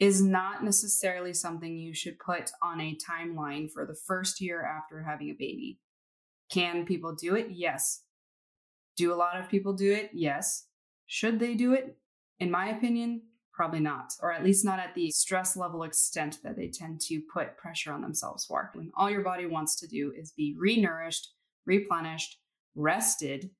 is 0.00 0.20
not 0.20 0.64
necessarily 0.64 1.32
something 1.32 1.76
you 1.76 1.94
should 1.94 2.18
put 2.18 2.50
on 2.60 2.80
a 2.80 2.98
timeline 3.08 3.70
for 3.70 3.86
the 3.86 3.94
first 3.94 4.40
year 4.40 4.64
after 4.64 5.04
having 5.04 5.30
a 5.30 5.34
baby 5.34 5.78
can 6.50 6.84
people 6.84 7.14
do 7.14 7.34
it? 7.34 7.48
Yes. 7.50 8.02
Do 8.96 9.12
a 9.12 9.16
lot 9.16 9.40
of 9.40 9.48
people 9.48 9.72
do 9.72 9.92
it? 9.92 10.10
Yes. 10.12 10.66
Should 11.06 11.38
they 11.40 11.54
do 11.54 11.72
it? 11.72 11.96
In 12.38 12.50
my 12.50 12.68
opinion 12.68 13.22
Probably 13.54 13.78
not, 13.78 14.14
or 14.20 14.32
at 14.32 14.42
least 14.42 14.64
not 14.64 14.80
at 14.80 14.96
the 14.96 15.12
stress 15.12 15.56
level 15.56 15.84
extent 15.84 16.40
that 16.42 16.56
they 16.56 16.66
tend 16.66 17.00
to 17.02 17.22
put 17.32 17.56
pressure 17.56 17.92
on 17.92 18.02
themselves 18.02 18.44
for. 18.44 18.70
When 18.74 18.90
all 18.96 19.08
your 19.08 19.22
body 19.22 19.46
wants 19.46 19.76
to 19.76 19.86
do 19.86 20.12
is 20.16 20.32
be 20.32 20.56
renourished, 20.60 21.28
replenished, 21.64 22.40
rested, 22.74 23.50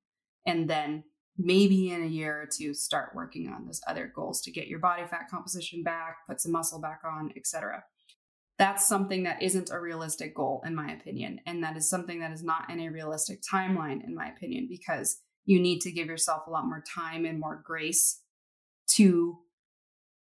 and 0.45 0.69
then 0.69 1.05
maybe 1.37 1.91
in 1.91 2.03
a 2.03 2.07
year 2.07 2.41
or 2.41 2.45
two 2.45 2.73
start 2.73 3.15
working 3.15 3.47
on 3.47 3.65
those 3.65 3.79
other 3.87 4.11
goals 4.13 4.41
to 4.41 4.51
get 4.51 4.67
your 4.67 4.79
body 4.79 5.03
fat 5.09 5.29
composition 5.31 5.81
back, 5.81 6.17
put 6.27 6.41
some 6.41 6.51
muscle 6.51 6.81
back 6.81 6.99
on, 7.05 7.31
etc. 7.37 7.81
That's 8.57 8.87
something 8.87 9.23
that 9.23 9.41
isn't 9.41 9.69
a 9.71 9.79
realistic 9.79 10.33
goal, 10.33 10.63
in 10.65 10.75
my 10.75 10.91
opinion. 10.91 11.41
And 11.45 11.63
that 11.63 11.75
is 11.75 11.89
something 11.89 12.19
that 12.21 12.31
is 12.31 12.43
not 12.43 12.69
in 12.69 12.79
a 12.79 12.89
realistic 12.89 13.41
timeline, 13.41 14.03
in 14.05 14.15
my 14.15 14.29
opinion, 14.29 14.67
because 14.69 15.21
you 15.45 15.59
need 15.59 15.81
to 15.81 15.91
give 15.91 16.07
yourself 16.07 16.47
a 16.47 16.51
lot 16.51 16.65
more 16.65 16.83
time 16.93 17.25
and 17.25 17.39
more 17.39 17.61
grace 17.63 18.21
to 18.91 19.39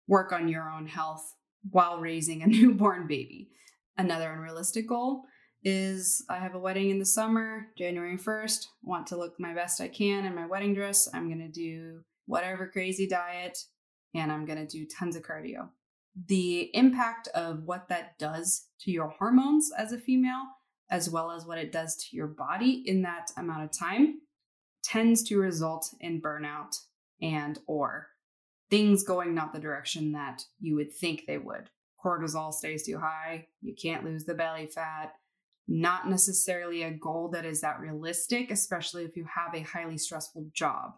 work 0.09 0.33
on 0.33 0.49
your 0.49 0.71
own 0.71 0.87
health 0.87 1.35
while 1.71 1.99
raising 1.99 2.43
a 2.43 2.47
newborn 2.47 3.07
baby. 3.07 3.51
Another 3.97 4.33
unrealistic 4.33 4.89
goal 4.89 5.25
is 5.63 6.25
I 6.29 6.39
have 6.39 6.55
a 6.55 6.59
wedding 6.59 6.91
in 6.91 6.99
the 6.99 7.07
summer, 7.07 7.69
January 7.77 8.19
1st. 8.19 8.67
Want 8.83 9.07
to 9.09 9.17
look 9.17 9.35
my 9.39 9.55
best 9.55 9.81
I 9.81 9.89
can 9.89 10.27
in 10.27 10.35
my 10.35 10.47
wedding 10.47 10.75
dress. 10.75 11.09
I'm 11.13 11.29
going 11.29 11.41
to 11.41 11.49
do 11.49 12.01
whatever 12.27 12.67
crazy 12.67 13.07
diet 13.07 13.59
and 14.15 14.31
I'm 14.31 14.45
going 14.45 14.65
to 14.65 14.67
do 14.67 14.87
tons 14.87 15.17
of 15.17 15.23
cardio. 15.23 15.69
The 16.27 16.71
impact 16.75 17.29
of 17.29 17.65
what 17.65 17.89
that 17.89 18.19
does 18.19 18.69
to 18.81 18.91
your 18.91 19.09
hormones 19.09 19.71
as 19.77 19.93
a 19.93 19.99
female, 19.99 20.45
as 20.91 21.11
well 21.11 21.31
as 21.31 21.45
what 21.45 21.59
it 21.59 21.73
does 21.73 21.97
to 21.97 22.17
your 22.17 22.29
body 22.29 22.83
in 22.87 23.03
that 23.03 23.31
amount 23.37 23.65
of 23.65 23.77
time, 23.77 24.21
tends 24.85 25.23
to 25.25 25.39
result 25.39 25.89
in 26.01 26.21
burnout 26.21 26.77
and 27.21 27.59
or 27.67 28.09
things 28.71 29.03
going 29.03 29.35
not 29.35 29.53
the 29.53 29.59
direction 29.59 30.13
that 30.13 30.43
you 30.61 30.77
would 30.77 30.93
think 30.93 31.25
they 31.27 31.39
would. 31.39 31.71
Cortisol 32.05 32.53
stays 32.53 32.85
too 32.85 32.99
high, 32.99 33.47
you 33.63 33.75
can't 33.81 34.05
lose 34.05 34.25
the 34.25 34.35
belly 34.35 34.67
fat. 34.67 35.13
Not 35.67 36.09
necessarily 36.09 36.83
a 36.83 36.91
goal 36.91 37.31
that 37.33 37.47
is 37.47 37.63
that 37.63 37.81
realistic, 37.81 38.51
especially 38.51 39.05
if 39.05 39.17
you 39.17 39.27
have 39.35 39.55
a 39.55 39.65
highly 39.65 39.97
stressful 39.97 40.51
job. 40.53 40.93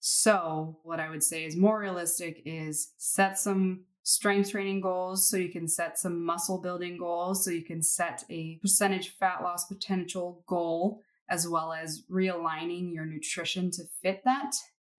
So, 0.00 0.78
what 0.82 1.00
I 1.00 1.10
would 1.10 1.22
say 1.22 1.44
is 1.44 1.56
more 1.56 1.78
realistic 1.78 2.40
is 2.46 2.92
set 2.96 3.38
some 3.38 3.84
strength 4.08 4.52
training 4.52 4.80
goals 4.80 5.28
so 5.28 5.36
you 5.36 5.48
can 5.48 5.66
set 5.66 5.98
some 5.98 6.24
muscle 6.24 6.62
building 6.62 6.96
goals 6.96 7.44
so 7.44 7.50
you 7.50 7.64
can 7.64 7.82
set 7.82 8.22
a 8.30 8.56
percentage 8.62 9.16
fat 9.18 9.42
loss 9.42 9.64
potential 9.64 10.44
goal 10.46 11.00
as 11.28 11.48
well 11.48 11.72
as 11.72 12.04
realigning 12.08 12.94
your 12.94 13.04
nutrition 13.04 13.68
to 13.68 13.82
fit 14.00 14.22
that 14.24 14.52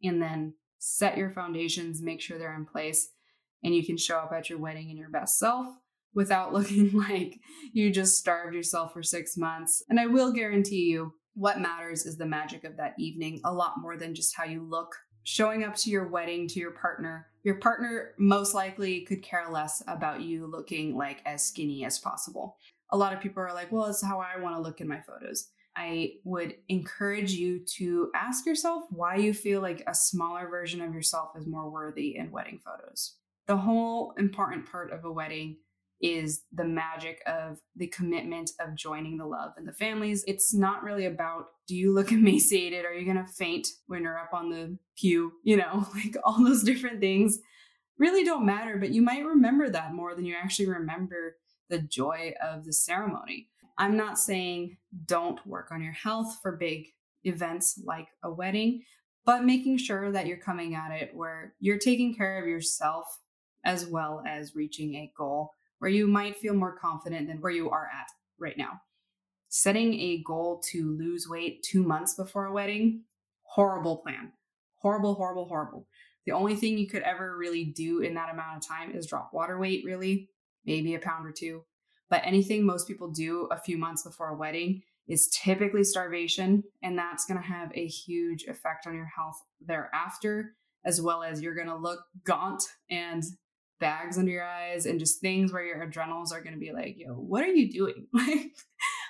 and 0.04 0.22
then 0.22 0.54
set 0.78 1.18
your 1.18 1.30
foundations, 1.30 2.02
make 2.02 2.20
sure 2.20 2.38
they're 2.38 2.54
in 2.54 2.66
place, 2.66 3.08
and 3.64 3.74
you 3.74 3.86
can 3.86 3.96
show 3.96 4.18
up 4.18 4.34
at 4.34 4.50
your 4.50 4.60
wedding 4.60 4.90
in 4.90 4.98
your 4.98 5.10
best 5.10 5.40
self 5.40 5.68
without 6.14 6.52
looking 6.54 6.92
like 6.92 7.40
you 7.72 7.90
just 7.90 8.18
starved 8.18 8.54
yourself 8.54 8.92
for 8.92 9.04
six 9.04 9.38
months. 9.38 9.82
And 9.88 10.02
I 10.02 10.08
will 10.08 10.34
guarantee 10.34 10.84
you, 10.84 11.14
what 11.34 11.62
matters 11.62 12.06
is 12.06 12.18
the 12.18 12.26
magic 12.26 12.66
of 12.66 12.76
that 12.76 12.96
evening 13.00 13.40
a 13.46 13.54
lot 13.54 13.76
more 13.80 13.96
than 13.96 14.16
just 14.16 14.36
how 14.36 14.44
you 14.44 14.68
look. 14.68 14.94
Showing 15.30 15.66
up 15.66 15.76
to 15.76 15.90
your 15.90 16.08
wedding 16.08 16.48
to 16.48 16.58
your 16.58 16.72
partner, 16.72 17.28
your 17.44 17.56
partner 17.56 18.14
most 18.18 18.54
likely 18.54 19.02
could 19.02 19.22
care 19.22 19.50
less 19.52 19.84
about 19.86 20.22
you 20.22 20.48
looking 20.48 20.96
like 20.96 21.22
as 21.26 21.46
skinny 21.46 21.84
as 21.84 22.00
possible. 22.00 22.56
A 22.92 22.98
lot 22.98 23.12
of 23.12 23.20
people 23.20 23.44
are 23.44 23.54
like, 23.54 23.70
well, 23.70 23.88
it's 23.88 24.02
how 24.02 24.22
I 24.22 24.40
want 24.40 24.56
to 24.56 24.62
look 24.62 24.80
in 24.80 24.88
my 24.88 25.02
photos. 25.02 25.50
I 25.76 26.14
would 26.24 26.56
encourage 26.70 27.34
you 27.34 27.60
to 27.76 28.10
ask 28.16 28.46
yourself 28.46 28.84
why 28.90 29.18
you 29.18 29.34
feel 29.34 29.60
like 29.60 29.84
a 29.86 29.94
smaller 29.94 30.48
version 30.48 30.80
of 30.80 30.94
yourself 30.94 31.32
is 31.38 31.46
more 31.46 31.70
worthy 31.70 32.16
in 32.16 32.32
wedding 32.32 32.62
photos. 32.64 33.16
The 33.48 33.58
whole 33.58 34.14
important 34.18 34.72
part 34.72 34.94
of 34.94 35.04
a 35.04 35.12
wedding 35.12 35.58
is 36.02 36.44
the 36.54 36.64
magic 36.64 37.22
of 37.26 37.60
the 37.76 37.88
commitment 37.88 38.52
of 38.60 38.76
joining 38.76 39.18
the 39.18 39.26
love 39.26 39.54
and 39.58 39.68
the 39.68 39.74
families. 39.74 40.24
It's 40.28 40.54
not 40.54 40.84
really 40.84 41.06
about 41.06 41.48
do 41.68 41.76
you 41.76 41.94
look 41.94 42.12
emaciated? 42.12 42.86
Are 42.86 42.94
you 42.94 43.06
going 43.06 43.24
to 43.24 43.32
faint 43.32 43.68
when 43.88 44.04
you're 44.04 44.20
up 44.20 44.34
on 44.34 44.50
the 44.50 44.78
pew? 44.98 45.34
You 45.44 45.58
know, 45.58 45.88
like 45.96 46.16
all 46.24 46.44
those 46.44 46.64
different 46.64 47.00
things 47.00 47.40
really 47.98 48.24
don't 48.24 48.46
matter, 48.46 48.78
but 48.78 48.92
you 48.92 49.02
might 49.02 49.26
remember 49.26 49.70
that 49.70 49.94
more 49.94 50.14
than 50.16 50.26
you 50.26 50.36
actually 50.36 50.68
remember 50.70 51.38
the 51.70 51.80
joy 51.80 52.34
of 52.42 52.64
the 52.64 52.74
ceremony. 52.74 53.50
I'm 53.78 53.98
not 53.98 54.18
saying 54.18 54.78
don't 55.06 55.46
work 55.46 55.72
on 55.72 55.84
your 55.84 55.94
health 55.94 56.38
for 56.42 56.56
big 56.56 56.88
events 57.24 57.80
like 57.84 58.08
a 58.24 58.32
wedding, 58.32 58.84
but 59.26 59.44
making 59.44 59.78
sure 59.78 60.12
that 60.12 60.28
you're 60.28 60.38
coming 60.38 60.76
at 60.76 60.92
it 60.92 61.12
where 61.14 61.54
you're 61.60 61.78
taking 61.78 62.16
care 62.16 62.42
of 62.42 62.48
yourself 62.48 63.06
as 63.66 63.86
well 63.86 64.24
as 64.26 64.56
reaching 64.56 64.96
a 64.96 65.12
goal 65.18 65.52
where 65.80 65.92
you 65.92 66.08
might 66.08 66.38
feel 66.38 66.54
more 66.54 66.78
confident 66.78 67.28
than 67.28 67.42
where 67.42 67.52
you 67.52 67.70
are 67.70 67.86
at 67.86 68.08
right 68.40 68.58
now. 68.58 68.82
Setting 69.50 69.94
a 69.94 70.24
goal 70.26 70.62
to 70.72 70.96
lose 70.98 71.28
weight 71.30 71.64
two 71.64 71.84
months 71.84 72.16
before 72.16 72.46
a 72.46 72.54
wedding, 72.54 73.04
horrible 73.44 73.98
plan. 73.98 74.32
Horrible, 74.82 75.16
horrible, 75.16 75.46
horrible. 75.48 75.88
The 76.26 76.34
only 76.34 76.56
thing 76.56 76.78
you 76.78 76.88
could 76.88 77.04
ever 77.04 77.38
really 77.38 77.66
do 77.66 78.02
in 78.02 78.14
that 78.16 78.32
amount 78.32 78.58
of 78.58 78.68
time 78.68 78.92
is 78.94 79.08
drop 79.08 79.32
water 79.34 79.58
weight, 79.58 79.84
really, 79.86 80.30
maybe 80.66 80.94
a 80.94 81.00
pound 81.00 81.26
or 81.26 81.32
two 81.32 81.64
But 82.10 82.22
anything 82.26 82.66
most 82.66 82.88
people 82.88 83.10
do 83.10 83.48
a 83.52 83.60
few 83.60 83.78
months 83.78 84.04
before 84.04 84.30
a 84.30 84.36
wedding 84.36 84.82
is 85.08 85.30
typically 85.30 85.84
starvation, 85.84 86.64
and 86.84 86.98
that's 86.98 87.26
going 87.26 87.42
to 87.42 87.48
have 87.48 87.72
a 87.74 87.88
huge 87.88 88.44
effect 88.44 88.86
on 88.88 88.96
your 88.96 89.10
health 89.16 89.42
thereafter, 89.66 90.56
as 90.86 91.02
well 91.02 91.24
as 91.24 91.42
you're 91.42 91.56
going 91.56 91.68
to 91.68 91.76
look 91.76 92.02
gaunt 92.26 92.64
and 92.90 93.24
bags 93.80 94.18
under 94.18 94.32
your 94.32 94.44
eyes 94.44 94.86
and 94.86 95.00
just 95.00 95.22
things 95.22 95.52
where 95.54 95.66
your 95.66 95.82
adrenals 95.82 96.32
are 96.32 96.42
going 96.42 96.54
to 96.54 96.60
be 96.60 96.72
like, 96.72 96.96
yo, 96.98 97.14
what 97.14 97.44
are 97.44 97.54
you 97.54 97.72
doing? 97.72 98.08
Like, 98.14 98.56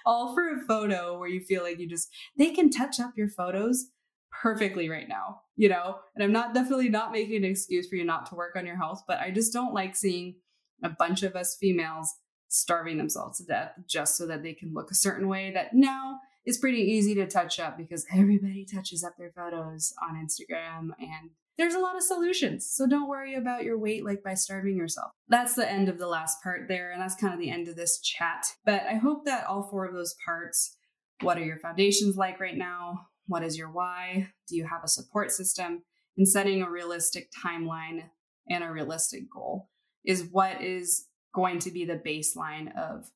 all 0.06 0.34
for 0.34 0.50
a 0.50 0.66
photo 0.66 1.20
where 1.20 1.28
you 1.28 1.42
feel 1.42 1.64
like 1.64 1.80
you 1.80 1.88
just, 1.88 2.08
they 2.38 2.52
can 2.52 2.70
touch 2.70 3.00
up 3.00 3.12
your 3.18 3.28
photos 3.28 3.88
perfectly 4.32 4.90
right 4.90 5.10
now, 5.10 5.42
you 5.58 5.68
know? 5.68 5.98
And 6.16 6.24
I'm 6.24 6.32
not 6.32 6.54
definitely 6.54 6.88
not 6.88 7.12
making 7.12 7.38
an 7.38 7.44
excuse 7.44 7.90
for 7.90 7.96
you 7.96 8.06
not 8.06 8.26
to 8.28 8.36
work 8.36 8.56
on 8.56 8.66
your 8.66 8.78
health, 8.78 9.04
but 9.06 9.20
I 9.20 9.32
just 9.32 9.52
don't 9.52 9.74
like 9.74 9.98
seeing 9.98 10.36
a 10.82 10.90
bunch 10.90 11.24
of 11.24 11.36
us 11.36 11.58
females 11.60 12.14
starving 12.48 12.98
themselves 12.98 13.40
to 13.40 13.46
death 13.46 13.72
just 13.86 14.16
so 14.16 14.26
that 14.28 14.44
they 14.44 14.54
can 14.54 14.74
look 14.74 14.92
a 14.92 14.96
certain 14.96 15.28
way 15.28 15.52
that 15.52 15.74
now 15.74 16.20
is 16.46 16.58
pretty 16.58 16.80
easy 16.80 17.14
to 17.16 17.28
touch 17.28 17.60
up 17.60 17.78
because 17.78 18.06
everybody 18.14 18.66
touches 18.66 19.04
up 19.04 19.18
their 19.18 19.32
photos 19.36 19.94
on 20.02 20.16
Instagram 20.16 20.92
and 21.00 21.32
there's 21.58 21.74
a 21.74 21.80
lot 21.80 21.96
of 21.96 22.04
solutions. 22.04 22.70
So 22.72 22.88
don't 22.88 23.10
worry 23.10 23.36
about 23.36 23.64
your 23.64 23.78
weight 23.78 24.06
like 24.06 24.24
by 24.24 24.36
starving 24.36 24.78
yourself. 24.78 25.12
That's 25.28 25.56
the 25.56 25.70
end 25.70 25.90
of 25.90 25.98
the 25.98 26.08
last 26.08 26.42
part 26.44 26.68
there 26.68 26.92
and 26.92 27.02
that's 27.02 27.16
kind 27.16 27.34
of 27.34 27.40
the 27.40 27.50
end 27.50 27.68
of 27.68 27.76
this 27.76 28.00
chat. 28.00 28.46
But 28.66 28.84
I 28.84 28.96
hope 28.96 29.26
that 29.26 29.48
all 29.48 29.64
four 29.64 29.86
of 29.86 29.94
those 29.94 30.16
parts 30.24 30.78
what 31.22 31.38
are 31.38 31.44
your 31.44 31.58
foundations 31.58 32.16
like 32.16 32.40
right 32.40 32.58
now? 32.58 33.08
What 33.28 33.44
is 33.44 33.58
your 33.58 33.72
why? 33.72 34.30
Do 34.48 34.56
you 34.56 34.66
have 34.66 34.84
a 34.84 34.88
support 34.88 35.32
system? 35.32 35.84
And 36.16 36.28
setting 36.28 36.62
a 36.62 36.70
realistic 36.70 37.30
timeline 37.46 38.10
and 38.50 38.64
a 38.64 38.72
realistic 38.72 39.24
goal 39.32 39.70
is 40.06 40.30
what 40.32 40.62
is 40.62 41.08
going 41.34 41.60
to 41.60 41.72
be 41.72 41.86
the 41.86 42.02
baseline 42.06 42.76
of 42.78 43.10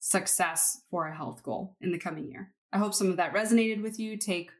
success 0.00 0.82
for 0.90 1.06
a 1.06 1.16
health 1.16 1.42
goal 1.42 1.76
in 1.80 1.90
the 1.90 1.98
coming 1.98 2.30
year. 2.30 2.52
I 2.72 2.78
hope 2.78 2.94
some 2.94 3.08
of 3.08 3.16
that 3.16 3.32
resonated 3.32 3.82
with 3.82 3.98
you. 3.98 4.16
Take 4.16 4.50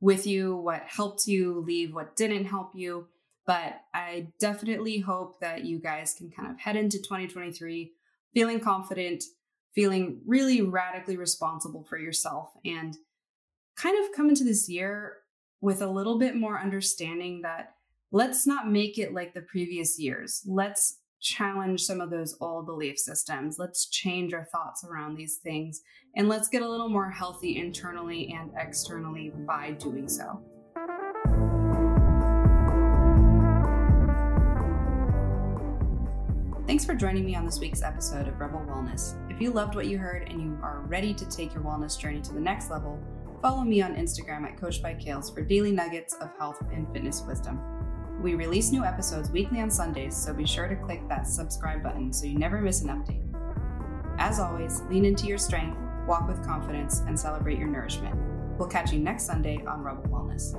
with 0.00 0.26
you 0.26 0.56
what 0.56 0.82
helped 0.86 1.26
you, 1.26 1.60
leave 1.66 1.94
what 1.94 2.16
didn't 2.16 2.46
help 2.46 2.72
you. 2.74 3.06
But 3.46 3.80
I 3.94 4.28
definitely 4.38 4.98
hope 4.98 5.40
that 5.40 5.64
you 5.64 5.78
guys 5.78 6.14
can 6.14 6.30
kind 6.30 6.50
of 6.50 6.60
head 6.60 6.76
into 6.76 6.98
2023 6.98 7.92
feeling 8.34 8.60
confident, 8.60 9.24
feeling 9.74 10.20
really 10.26 10.60
radically 10.60 11.16
responsible 11.16 11.84
for 11.88 11.98
yourself, 11.98 12.50
and 12.64 12.96
kind 13.76 14.02
of 14.04 14.14
come 14.14 14.28
into 14.28 14.44
this 14.44 14.68
year 14.68 15.16
with 15.60 15.80
a 15.80 15.86
little 15.86 16.18
bit 16.18 16.36
more 16.36 16.60
understanding 16.60 17.42
that 17.42 17.74
let's 18.12 18.46
not 18.46 18.70
make 18.70 18.98
it 18.98 19.14
like 19.14 19.34
the 19.34 19.40
previous 19.40 19.98
years. 19.98 20.42
Let's 20.46 20.98
challenge 21.20 21.82
some 21.82 22.00
of 22.00 22.10
those 22.10 22.36
old 22.40 22.66
belief 22.66 22.98
systems. 22.98 23.58
Let's 23.58 23.86
change 23.86 24.32
our 24.34 24.44
thoughts 24.44 24.84
around 24.84 25.16
these 25.16 25.36
things 25.36 25.82
and 26.16 26.28
let's 26.28 26.48
get 26.48 26.62
a 26.62 26.68
little 26.68 26.88
more 26.88 27.10
healthy 27.10 27.58
internally 27.58 28.34
and 28.38 28.50
externally 28.56 29.32
by 29.46 29.72
doing 29.72 30.08
so. 30.08 30.42
Thanks 36.66 36.84
for 36.84 36.94
joining 36.94 37.24
me 37.24 37.34
on 37.34 37.46
this 37.46 37.60
week's 37.60 37.82
episode 37.82 38.28
of 38.28 38.38
Rebel 38.38 38.60
Wellness. 38.68 39.14
If 39.32 39.40
you 39.40 39.50
loved 39.50 39.74
what 39.74 39.86
you 39.86 39.96
heard 39.96 40.28
and 40.28 40.40
you 40.40 40.58
are 40.62 40.84
ready 40.86 41.14
to 41.14 41.24
take 41.26 41.54
your 41.54 41.62
wellness 41.62 41.98
journey 41.98 42.20
to 42.20 42.34
the 42.34 42.40
next 42.40 42.70
level, 42.70 43.02
follow 43.40 43.62
me 43.62 43.80
on 43.80 43.96
Instagram 43.96 44.44
at 44.44 44.60
Coach 44.60 44.82
by 44.82 44.92
Kailes 44.92 45.32
for 45.32 45.40
daily 45.40 45.72
nuggets 45.72 46.14
of 46.14 46.28
health 46.38 46.62
and 46.70 46.86
fitness 46.92 47.22
wisdom. 47.26 47.77
We 48.20 48.34
release 48.34 48.72
new 48.72 48.84
episodes 48.84 49.30
weekly 49.30 49.60
on 49.60 49.70
Sundays, 49.70 50.16
so 50.16 50.34
be 50.34 50.44
sure 50.44 50.66
to 50.66 50.74
click 50.74 51.08
that 51.08 51.26
subscribe 51.28 51.84
button 51.84 52.12
so 52.12 52.26
you 52.26 52.36
never 52.36 52.60
miss 52.60 52.82
an 52.82 52.88
update. 52.88 53.22
As 54.18 54.40
always, 54.40 54.82
lean 54.90 55.04
into 55.04 55.26
your 55.26 55.38
strength, 55.38 55.80
walk 56.06 56.26
with 56.26 56.44
confidence, 56.44 57.02
and 57.06 57.18
celebrate 57.18 57.58
your 57.58 57.68
nourishment. 57.68 58.16
We'll 58.58 58.68
catch 58.68 58.92
you 58.92 58.98
next 58.98 59.24
Sunday 59.24 59.62
on 59.64 59.84
Rebel 59.84 60.02
Wellness. 60.10 60.56